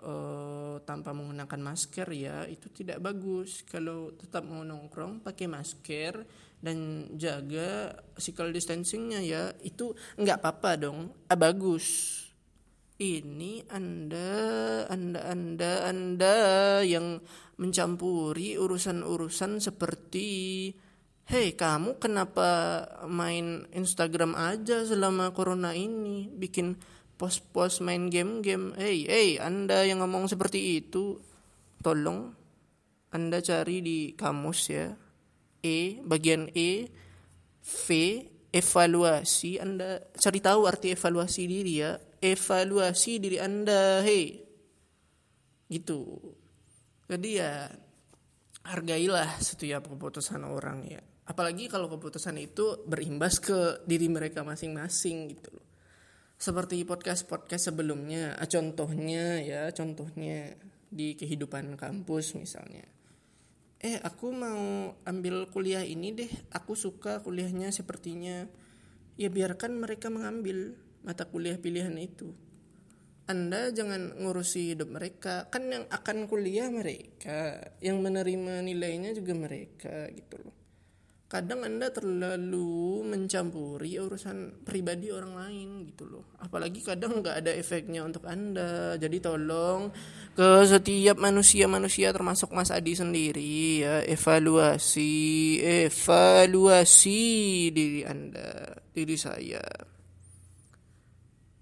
uh, 0.00 0.80
tanpa 0.82 1.12
menggunakan 1.12 1.60
masker 1.60 2.08
ya 2.12 2.44
itu 2.48 2.72
tidak 2.72 3.04
bagus. 3.04 3.62
Kalau 3.68 4.12
tetap 4.16 4.46
mau 4.48 4.64
nongkrong 4.64 5.20
pakai 5.20 5.46
masker 5.46 6.24
dan 6.60 7.08
jaga 7.16 7.96
physical 8.16 8.52
distancingnya 8.52 9.20
ya 9.24 9.42
itu 9.64 9.92
nggak 10.16 10.40
apa-apa 10.40 10.70
dong. 10.76 11.12
Ah, 11.28 11.38
bagus. 11.38 12.16
Ini 13.00 13.64
Anda, 13.72 14.28
Anda, 14.92 15.20
Anda, 15.32 15.72
Anda 15.88 16.34
yang 16.84 17.24
mencampuri 17.56 18.60
urusan-urusan 18.60 19.56
seperti 19.56 20.28
Hei 21.30 21.54
kamu 21.54 22.02
kenapa 22.02 22.82
main 23.06 23.62
Instagram 23.70 24.34
aja 24.34 24.82
selama 24.82 25.30
corona 25.30 25.78
ini? 25.78 26.26
Bikin 26.26 26.74
post-post 27.20 27.84
main 27.84 28.08
game-game 28.08 28.72
Hei, 28.80 29.04
hei 29.04 29.30
Anda 29.36 29.84
yang 29.84 30.00
ngomong 30.00 30.32
seperti 30.32 30.80
itu 30.80 31.20
Tolong 31.84 32.32
Anda 33.12 33.44
cari 33.44 33.84
di 33.84 34.16
kamus 34.16 34.60
ya 34.72 34.88
E, 35.60 36.00
bagian 36.00 36.48
E 36.56 36.88
V, 37.60 37.86
evaluasi 38.48 39.60
Anda 39.60 40.00
cari 40.16 40.40
tahu 40.40 40.64
arti 40.64 40.96
evaluasi 40.96 41.44
diri 41.44 41.74
ya 41.84 42.00
evaluasi 42.20 43.16
diri 43.16 43.40
Anda, 43.40 44.04
hei. 44.04 44.44
Gitu. 45.66 46.00
Jadi 47.08 47.28
ya 47.40 47.66
hargailah 48.64 49.40
setiap 49.40 49.88
keputusan 49.88 50.44
orang 50.44 50.84
ya. 50.86 51.00
Apalagi 51.26 51.66
kalau 51.70 51.88
keputusan 51.88 52.36
itu 52.38 52.84
berimbas 52.84 53.40
ke 53.40 53.82
diri 53.86 54.06
mereka 54.10 54.44
masing-masing 54.44 55.30
gitu 55.34 55.50
loh. 55.54 55.66
Seperti 56.40 56.88
podcast-podcast 56.88 57.68
sebelumnya, 57.68 58.32
ah, 58.40 58.48
contohnya 58.48 59.44
ya, 59.44 59.68
contohnya 59.76 60.56
di 60.88 61.12
kehidupan 61.12 61.76
kampus 61.76 62.32
misalnya. 62.32 62.88
Eh, 63.84 64.00
aku 64.00 64.32
mau 64.32 64.96
ambil 65.04 65.52
kuliah 65.52 65.84
ini 65.84 66.16
deh. 66.16 66.32
Aku 66.56 66.72
suka 66.72 67.20
kuliahnya 67.20 67.68
sepertinya. 67.76 68.48
Ya 69.20 69.28
biarkan 69.28 69.84
mereka 69.84 70.08
mengambil 70.08 70.80
mata 71.04 71.28
kuliah 71.28 71.60
pilihan 71.60 71.92
itu. 72.00 72.32
Anda 73.28 73.68
jangan 73.68 74.16
ngurusi 74.16 74.72
hidup 74.72 74.96
mereka, 74.96 75.44
kan 75.52 75.68
yang 75.68 75.84
akan 75.92 76.24
kuliah 76.24 76.72
mereka, 76.72 77.68
yang 77.84 78.00
menerima 78.00 78.64
nilainya 78.64 79.12
juga 79.12 79.36
mereka 79.36 80.08
gitu 80.08 80.40
loh. 80.40 80.59
Kadang 81.30 81.62
Anda 81.62 81.94
terlalu 81.94 83.06
mencampuri 83.06 84.02
urusan 84.02 84.66
pribadi 84.66 85.14
orang 85.14 85.38
lain 85.38 85.68
gitu 85.86 86.10
loh. 86.10 86.26
Apalagi 86.42 86.82
kadang 86.82 87.22
nggak 87.22 87.46
ada 87.46 87.54
efeknya 87.54 88.02
untuk 88.02 88.26
Anda. 88.26 88.98
Jadi 88.98 89.22
tolong 89.22 89.94
ke 90.34 90.66
setiap 90.66 91.22
manusia-manusia 91.22 92.10
termasuk 92.10 92.50
Mas 92.50 92.74
Adi 92.74 92.98
sendiri 92.98 93.78
ya 93.78 94.02
evaluasi, 94.02 95.14
evaluasi 95.86 97.22
diri 97.70 98.02
Anda, 98.02 98.74
diri 98.90 99.14
saya 99.14 99.62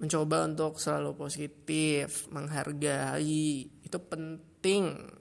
mencoba 0.00 0.48
untuk 0.48 0.80
selalu 0.80 1.12
positif, 1.12 2.24
menghargai 2.32 3.68
itu 3.84 3.98
penting. 4.08 5.12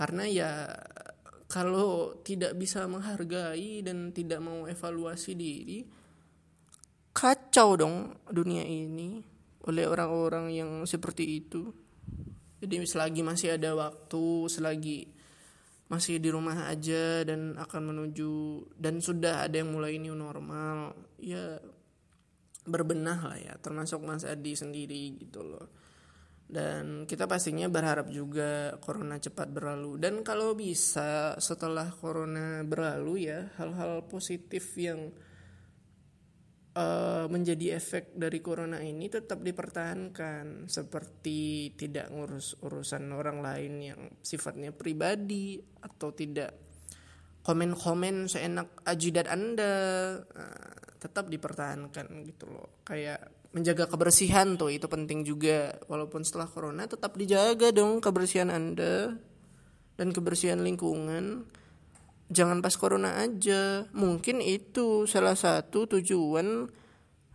Karena 0.00 0.24
ya 0.24 0.72
kalau 1.50 2.22
tidak 2.22 2.54
bisa 2.54 2.86
menghargai 2.86 3.82
dan 3.82 4.14
tidak 4.14 4.38
mau 4.38 4.70
evaluasi 4.70 5.34
diri, 5.34 5.82
kacau 7.10 7.74
dong 7.74 8.14
dunia 8.30 8.62
ini 8.62 9.18
oleh 9.66 9.84
orang-orang 9.90 10.54
yang 10.54 10.70
seperti 10.86 11.42
itu. 11.42 11.74
Jadi 12.62 12.86
selagi 12.86 13.26
masih 13.26 13.58
ada 13.58 13.74
waktu, 13.74 14.46
selagi 14.46 15.10
masih 15.90 16.22
di 16.22 16.30
rumah 16.30 16.70
aja 16.70 17.26
dan 17.26 17.58
akan 17.58 17.82
menuju 17.90 18.62
dan 18.78 19.02
sudah 19.02 19.50
ada 19.50 19.58
yang 19.58 19.74
mulai 19.74 19.98
new 19.98 20.14
normal, 20.14 20.94
ya 21.18 21.58
berbenah 22.62 23.20
lah 23.26 23.38
ya 23.42 23.54
termasuk 23.58 23.98
Mas 24.06 24.22
Adi 24.22 24.54
sendiri 24.54 25.18
gitu 25.18 25.42
loh 25.42 25.66
dan 26.50 27.06
kita 27.06 27.30
pastinya 27.30 27.70
berharap 27.70 28.10
juga 28.10 28.74
corona 28.82 29.22
cepat 29.22 29.54
berlalu. 29.54 30.02
Dan 30.02 30.26
kalau 30.26 30.58
bisa 30.58 31.38
setelah 31.38 31.86
corona 31.94 32.66
berlalu 32.66 33.30
ya 33.30 33.54
hal-hal 33.54 34.10
positif 34.10 34.74
yang 34.74 35.14
uh, 36.74 37.30
menjadi 37.30 37.78
efek 37.78 38.18
dari 38.18 38.42
corona 38.42 38.82
ini 38.82 39.06
tetap 39.06 39.46
dipertahankan. 39.46 40.66
Seperti 40.66 41.70
tidak 41.78 42.10
ngurus 42.10 42.58
urusan 42.66 43.14
orang 43.14 43.38
lain 43.38 43.74
yang 43.78 44.00
sifatnya 44.18 44.74
pribadi 44.74 45.54
atau 45.86 46.10
tidak 46.10 46.50
komen-komen 47.46 48.26
seenak 48.26 48.82
ajidat 48.90 49.30
anda. 49.30 49.74
Nah, 50.18 50.74
tetap 50.98 51.30
dipertahankan 51.30 52.26
gitu 52.26 52.50
loh. 52.50 52.82
Kayak 52.82 53.39
menjaga 53.50 53.90
kebersihan 53.90 54.54
tuh 54.54 54.70
itu 54.70 54.86
penting 54.86 55.26
juga. 55.26 55.78
Walaupun 55.90 56.22
setelah 56.22 56.46
corona 56.46 56.86
tetap 56.86 57.18
dijaga 57.18 57.74
dong 57.74 57.98
kebersihan 57.98 58.50
anda 58.50 59.18
dan 59.98 60.08
kebersihan 60.14 60.62
lingkungan. 60.62 61.46
Jangan 62.30 62.62
pas 62.62 62.74
corona 62.78 63.18
aja. 63.18 63.90
Mungkin 63.90 64.38
itu 64.38 65.10
salah 65.10 65.34
satu 65.34 65.90
tujuan 65.98 66.70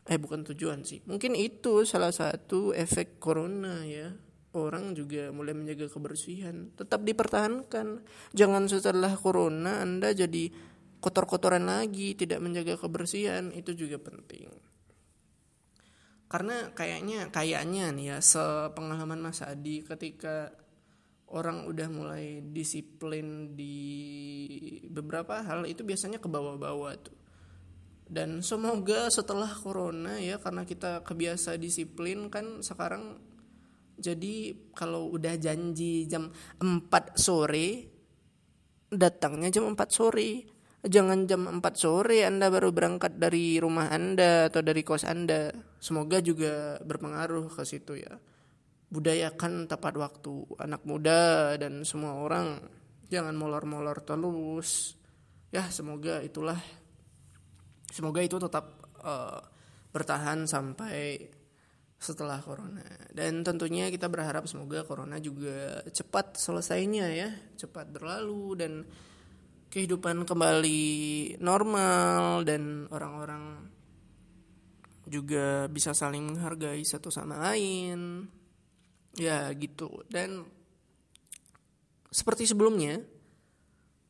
eh 0.05 0.19
bukan 0.21 0.47
tujuan 0.47 0.87
sih. 0.87 1.03
Mungkin 1.03 1.35
itu 1.35 1.83
salah 1.83 2.15
satu 2.15 2.71
efek 2.71 3.19
corona 3.19 3.83
ya. 3.83 4.15
Orang 4.55 4.95
juga 4.95 5.35
mulai 5.35 5.51
menjaga 5.51 5.91
kebersihan. 5.91 6.71
Tetap 6.79 7.03
dipertahankan. 7.03 8.07
Jangan 8.31 8.71
setelah 8.71 9.11
corona 9.19 9.83
anda 9.83 10.15
jadi 10.15 10.47
kotor-kotoran 11.03 11.67
lagi 11.67 12.15
tidak 12.15 12.39
menjaga 12.39 12.79
kebersihan. 12.79 13.51
Itu 13.51 13.75
juga 13.75 13.99
penting 13.99 14.47
karena 16.25 16.73
kayaknya 16.73 17.29
kayaknya 17.29 17.93
nih 17.93 18.05
ya 18.11 18.17
sepengalaman 18.19 19.21
Mas 19.21 19.45
Adi 19.45 19.85
ketika 19.85 20.49
orang 21.29 21.65
udah 21.65 21.89
mulai 21.89 22.41
disiplin 22.41 23.57
di 23.57 23.77
beberapa 24.89 25.41
hal 25.41 25.65
itu 25.65 25.81
biasanya 25.81 26.21
ke 26.21 26.29
bawah-bawah 26.29 26.93
tuh. 27.01 27.17
Dan 28.05 28.45
semoga 28.45 29.09
setelah 29.09 29.49
corona 29.49 30.21
ya 30.21 30.37
karena 30.37 30.61
kita 30.61 31.01
kebiasa 31.01 31.57
disiplin 31.57 32.29
kan 32.29 32.61
sekarang 32.61 33.17
jadi 33.97 34.53
kalau 34.77 35.09
udah 35.09 35.33
janji 35.41 36.05
jam 36.05 36.29
4 36.61 37.17
sore 37.17 37.89
datangnya 38.93 39.49
jam 39.49 39.73
4 39.73 39.77
sore. 39.89 40.54
Jangan 40.85 41.25
jam 41.25 41.49
4 41.49 41.65
sore 41.73 42.21
Anda 42.29 42.53
baru 42.53 42.69
berangkat 42.69 43.17
dari 43.17 43.57
rumah 43.57 43.89
Anda 43.89 44.53
atau 44.53 44.61
dari 44.61 44.85
kos 44.85 45.01
Anda. 45.01 45.49
Semoga 45.81 46.21
juga 46.21 46.77
berpengaruh 46.85 47.49
ke 47.49 47.65
situ 47.65 47.97
ya. 47.97 48.13
Budayakan 48.93 49.65
tepat 49.65 49.97
waktu 49.97 50.45
anak 50.61 50.85
muda 50.85 51.57
dan 51.57 51.81
semua 51.81 52.21
orang. 52.21 52.61
Jangan 53.09 53.33
molor-molor 53.33 54.05
terus. 54.05 54.93
Ya 55.49 55.65
semoga 55.73 56.21
itulah. 56.21 56.61
Semoga 57.89 58.21
itu 58.21 58.37
tetap 58.37 58.85
uh, 59.01 59.41
bertahan 59.89 60.45
sampai 60.45 61.33
setelah 61.97 62.37
corona. 62.45 62.85
Dan 63.09 63.41
tentunya 63.41 63.89
kita 63.89 64.05
berharap 64.05 64.45
semoga 64.45 64.85
corona 64.85 65.17
juga 65.17 65.81
cepat 65.89 66.37
selesainya 66.37 67.09
ya. 67.09 67.29
Cepat 67.57 67.89
berlalu 67.89 68.45
dan 68.53 68.85
kehidupan 69.75 70.23
kembali 70.23 71.35
normal 71.43 72.47
dan 72.47 72.87
orang-orang 72.95 73.67
juga 75.03 75.67
bisa 75.67 75.91
saling 75.91 76.31
menghargai 76.31 76.79
satu 76.87 77.11
sama 77.11 77.35
lain. 77.51 78.23
Ya 79.19 79.51
gitu. 79.51 79.99
Dan 80.07 80.47
seperti 82.07 82.47
sebelumnya 82.47 83.03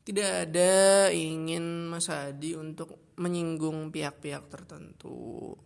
tidak 0.05 0.45
ada 0.45 1.09
ingin 1.09 1.89
Mas 1.89 2.13
Hadi 2.13 2.53
untuk 2.53 3.17
menyinggung 3.17 3.89
pihak-pihak 3.89 4.45
tertentu. 4.53 5.57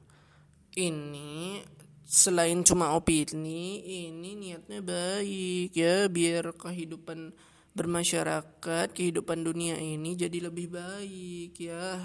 Ini 0.79 1.59
selain 2.07 2.63
cuma 2.63 2.95
opini 2.95 3.83
ini 4.07 4.33
niatnya 4.33 4.81
baik 4.81 5.75
ya 5.77 6.09
biar 6.09 6.57
kehidupan 6.57 7.35
bermasyarakat 7.79 8.91
kehidupan 8.91 9.47
dunia 9.47 9.79
ini 9.79 10.19
jadi 10.19 10.51
lebih 10.51 10.75
baik 10.75 11.55
ya. 11.55 12.03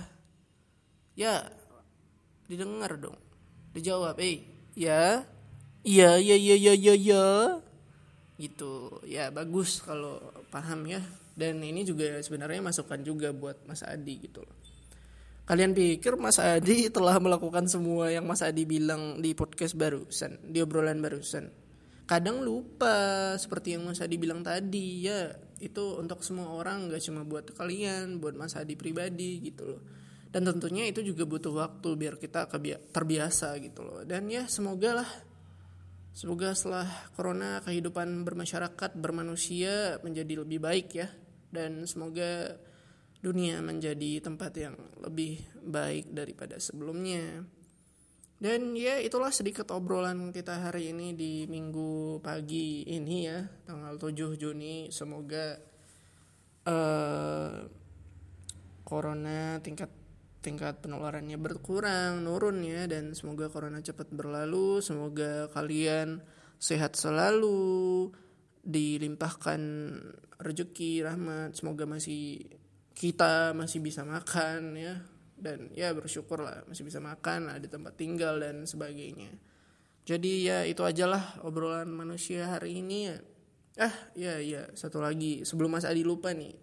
Ya 1.18 1.50
didengar 2.46 2.94
dong. 2.94 3.18
Dijawab 3.74 4.22
eh 4.22 4.46
ya? 4.78 5.26
Iya 5.82 6.16
iya 6.22 6.37
iya 6.38 6.54
iya 6.54 6.72
iya 6.78 6.94
ya. 6.94 7.26
gitu. 8.38 9.02
Ya 9.02 9.34
bagus 9.34 9.82
kalau 9.82 10.22
paham 10.54 10.87
ya. 10.87 11.02
Dan 11.34 11.58
ini 11.66 11.82
juga 11.82 12.22
sebenarnya 12.22 12.62
masukan 12.62 13.02
juga 13.02 13.34
buat 13.34 13.66
Mas 13.66 13.82
Adi 13.82 14.22
gitu 14.22 14.46
loh. 14.46 14.54
Kalian 15.44 15.76
pikir 15.76 16.16
Mas 16.16 16.38
Adi 16.40 16.87
telah 16.94 17.18
melakukan 17.18 17.66
semua 17.66 18.08
yang 18.14 18.24
Mas 18.24 18.40
Adi 18.40 18.62
bilang 18.62 19.18
di 19.18 19.34
podcast 19.34 19.74
barusan 19.74 20.38
di 20.46 20.62
obrolan 20.62 21.02
barusan? 21.02 21.50
Kadang 22.04 22.44
lupa 22.44 23.32
seperti 23.37 23.76
yang 23.76 23.84
Mas 23.84 24.00
Adi 24.00 24.16
bilang 24.16 24.40
tadi 24.40 25.04
ya 25.04 25.34
itu 25.70 26.00
untuk 26.00 26.20
semua 26.20 26.53
orang 26.53 26.92
gak 26.92 27.00
cuma 27.05 27.24
buat 27.24 27.48
kalian 27.57 28.20
buat 28.20 28.37
Mas 28.37 28.57
Adi 28.59 28.77
pribadi 28.77 29.40
gitu 29.40 29.77
loh. 29.77 29.83
Dan 30.35 30.50
tentunya 30.50 30.90
itu 30.90 30.98
juga 31.00 31.24
butuh 31.24 31.55
waktu 31.55 31.88
biar 31.94 32.18
kita 32.18 32.50
terbiasa 32.90 33.55
gitu 33.62 33.87
loh. 33.87 34.00
Dan 34.03 34.27
ya 34.27 34.50
semoga 34.50 35.03
lah 35.03 35.11
Semoga 36.14 36.55
setelah 36.55 36.87
corona 37.18 37.59
kehidupan 37.66 38.22
bermasyarakat 38.22 38.94
bermanusia 39.03 39.98
menjadi 40.07 40.46
lebih 40.46 40.62
baik 40.62 40.88
ya. 40.94 41.11
Dan 41.50 41.90
semoga 41.90 42.55
dunia 43.18 43.59
menjadi 43.59 44.22
tempat 44.22 44.55
yang 44.55 44.79
lebih 45.03 45.42
baik 45.59 46.14
daripada 46.14 46.62
sebelumnya. 46.62 47.42
Dan 48.35 48.75
ya 48.75 48.99
itulah 48.99 49.31
sedikit 49.31 49.70
obrolan 49.70 50.35
kita 50.35 50.59
hari 50.68 50.90
ini 50.90 51.14
di 51.14 51.47
minggu 51.47 52.18
pagi 52.18 52.83
ini 52.85 53.16
ya 53.25 53.40
tanggal 53.64 53.94
7 53.97 54.35
Juni. 54.35 54.90
Semoga 54.90 55.55
uh, 56.66 57.64
corona 58.85 59.59
tingkat 59.62 59.88
tingkat 60.44 60.85
penularannya 60.85 61.40
berkurang, 61.40 62.20
nurun 62.20 62.61
ya 62.61 62.85
dan 62.85 63.16
semoga 63.16 63.49
corona 63.49 63.81
cepat 63.81 64.12
berlalu, 64.12 64.85
semoga 64.85 65.49
kalian 65.57 66.20
sehat 66.61 67.01
selalu, 67.01 68.12
dilimpahkan 68.61 69.61
rezeki, 70.37 71.01
rahmat, 71.01 71.57
semoga 71.57 71.88
masih 71.88 72.44
kita 72.92 73.57
masih 73.57 73.81
bisa 73.81 74.05
makan 74.05 74.77
ya 74.77 75.13
dan 75.38 75.70
ya 75.75 75.90
bersyukur 75.92 76.42
lah 76.42 76.62
masih 76.66 76.87
bisa 76.87 77.03
makan, 77.03 77.51
ada 77.51 77.66
tempat 77.66 77.99
tinggal 77.99 78.40
dan 78.40 78.64
sebagainya. 78.64 79.35
Jadi 80.05 80.47
ya 80.47 80.68
itu 80.68 80.85
ajalah 80.85 81.40
obrolan 81.44 81.88
manusia 81.88 82.51
hari 82.53 82.85
ini 82.85 82.99
ya. 83.09 83.16
Ah, 83.75 83.94
ya 84.14 84.38
ya, 84.38 84.70
satu 84.77 85.03
lagi 85.03 85.42
sebelum 85.42 85.75
Mas 85.75 85.88
Adi 85.88 86.07
lupa 86.07 86.31
nih 86.31 86.55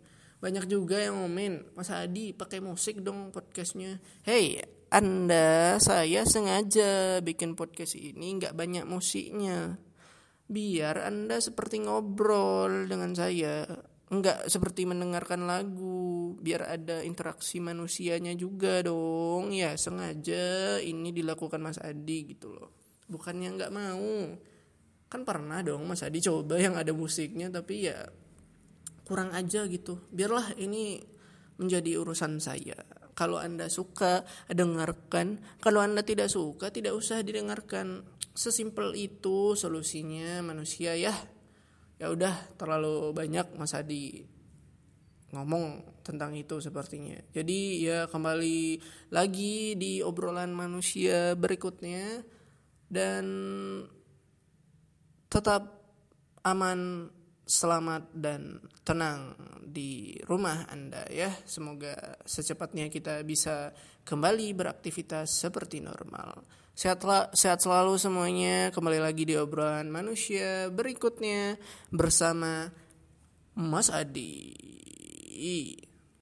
banyak 0.42 0.66
juga 0.66 0.98
yang 0.98 1.22
ngomen 1.22 1.70
Mas 1.78 1.94
Adi 1.94 2.34
pakai 2.34 2.58
musik 2.66 3.06
dong 3.06 3.30
podcastnya 3.30 4.02
hey 4.26 4.58
anda 4.90 5.78
saya 5.78 6.26
sengaja 6.26 7.22
bikin 7.22 7.54
podcast 7.54 7.94
ini 7.94 8.42
nggak 8.42 8.58
banyak 8.58 8.84
musiknya 8.90 9.78
biar 10.50 11.06
anda 11.06 11.38
seperti 11.38 11.86
ngobrol 11.86 12.90
dengan 12.90 13.14
saya 13.14 13.70
nggak 14.12 14.52
seperti 14.52 14.84
mendengarkan 14.84 15.48
lagu 15.48 16.36
biar 16.36 16.68
ada 16.68 17.00
interaksi 17.00 17.64
manusianya 17.64 18.36
juga 18.36 18.84
dong. 18.84 19.56
Ya 19.56 19.80
sengaja 19.80 20.78
ini 20.84 21.16
dilakukan 21.16 21.64
Mas 21.64 21.80
Adi 21.80 22.36
gitu 22.36 22.52
loh. 22.52 22.76
Bukannya 23.08 23.56
nggak 23.56 23.72
mau. 23.72 24.36
Kan 25.08 25.24
pernah 25.24 25.64
dong 25.64 25.88
Mas 25.88 26.04
Adi 26.04 26.20
coba 26.20 26.60
yang 26.60 26.76
ada 26.76 26.92
musiknya 26.92 27.48
tapi 27.48 27.88
ya 27.88 28.04
kurang 29.08 29.32
aja 29.32 29.64
gitu. 29.72 30.04
Biarlah 30.12 30.60
ini 30.60 31.00
menjadi 31.56 31.96
urusan 32.04 32.44
saya. 32.44 32.76
Kalau 33.16 33.40
anda 33.40 33.72
suka 33.72 34.28
dengarkan. 34.52 35.40
Kalau 35.64 35.80
anda 35.80 36.04
tidak 36.04 36.28
suka 36.28 36.68
tidak 36.68 37.00
usah 37.00 37.24
didengarkan. 37.24 38.04
Sesimpel 38.36 38.92
itu 38.96 39.56
solusinya 39.56 40.40
manusia 40.44 40.96
ya 41.00 41.12
ya 42.02 42.10
udah 42.10 42.58
terlalu 42.58 43.14
banyak 43.14 43.54
Mas 43.62 43.78
Adi 43.78 44.26
ngomong 45.32 46.02
tentang 46.02 46.34
itu 46.34 46.58
sepertinya 46.58 47.22
jadi 47.30 47.60
ya 47.78 48.00
kembali 48.10 48.82
lagi 49.14 49.78
di 49.78 50.02
obrolan 50.02 50.50
manusia 50.50 51.38
berikutnya 51.38 52.26
dan 52.90 53.26
tetap 55.30 55.80
aman 56.44 57.08
selamat 57.52 58.16
dan 58.16 58.64
tenang 58.88 59.36
di 59.60 60.16
rumah 60.24 60.72
Anda 60.72 61.04
ya. 61.12 61.28
Semoga 61.44 62.20
secepatnya 62.24 62.88
kita 62.88 63.20
bisa 63.28 63.76
kembali 64.08 64.56
beraktivitas 64.56 65.36
seperti 65.36 65.84
normal. 65.84 66.61
Sehat, 66.82 67.06
sehat 67.38 67.62
selalu 67.62 67.94
semuanya. 68.02 68.74
Kembali 68.74 68.98
lagi 68.98 69.22
di 69.22 69.38
obrolan 69.38 69.86
manusia 69.94 70.66
berikutnya 70.74 71.62
bersama 71.94 72.74
Mas 73.54 73.94
Adi. 73.94 74.50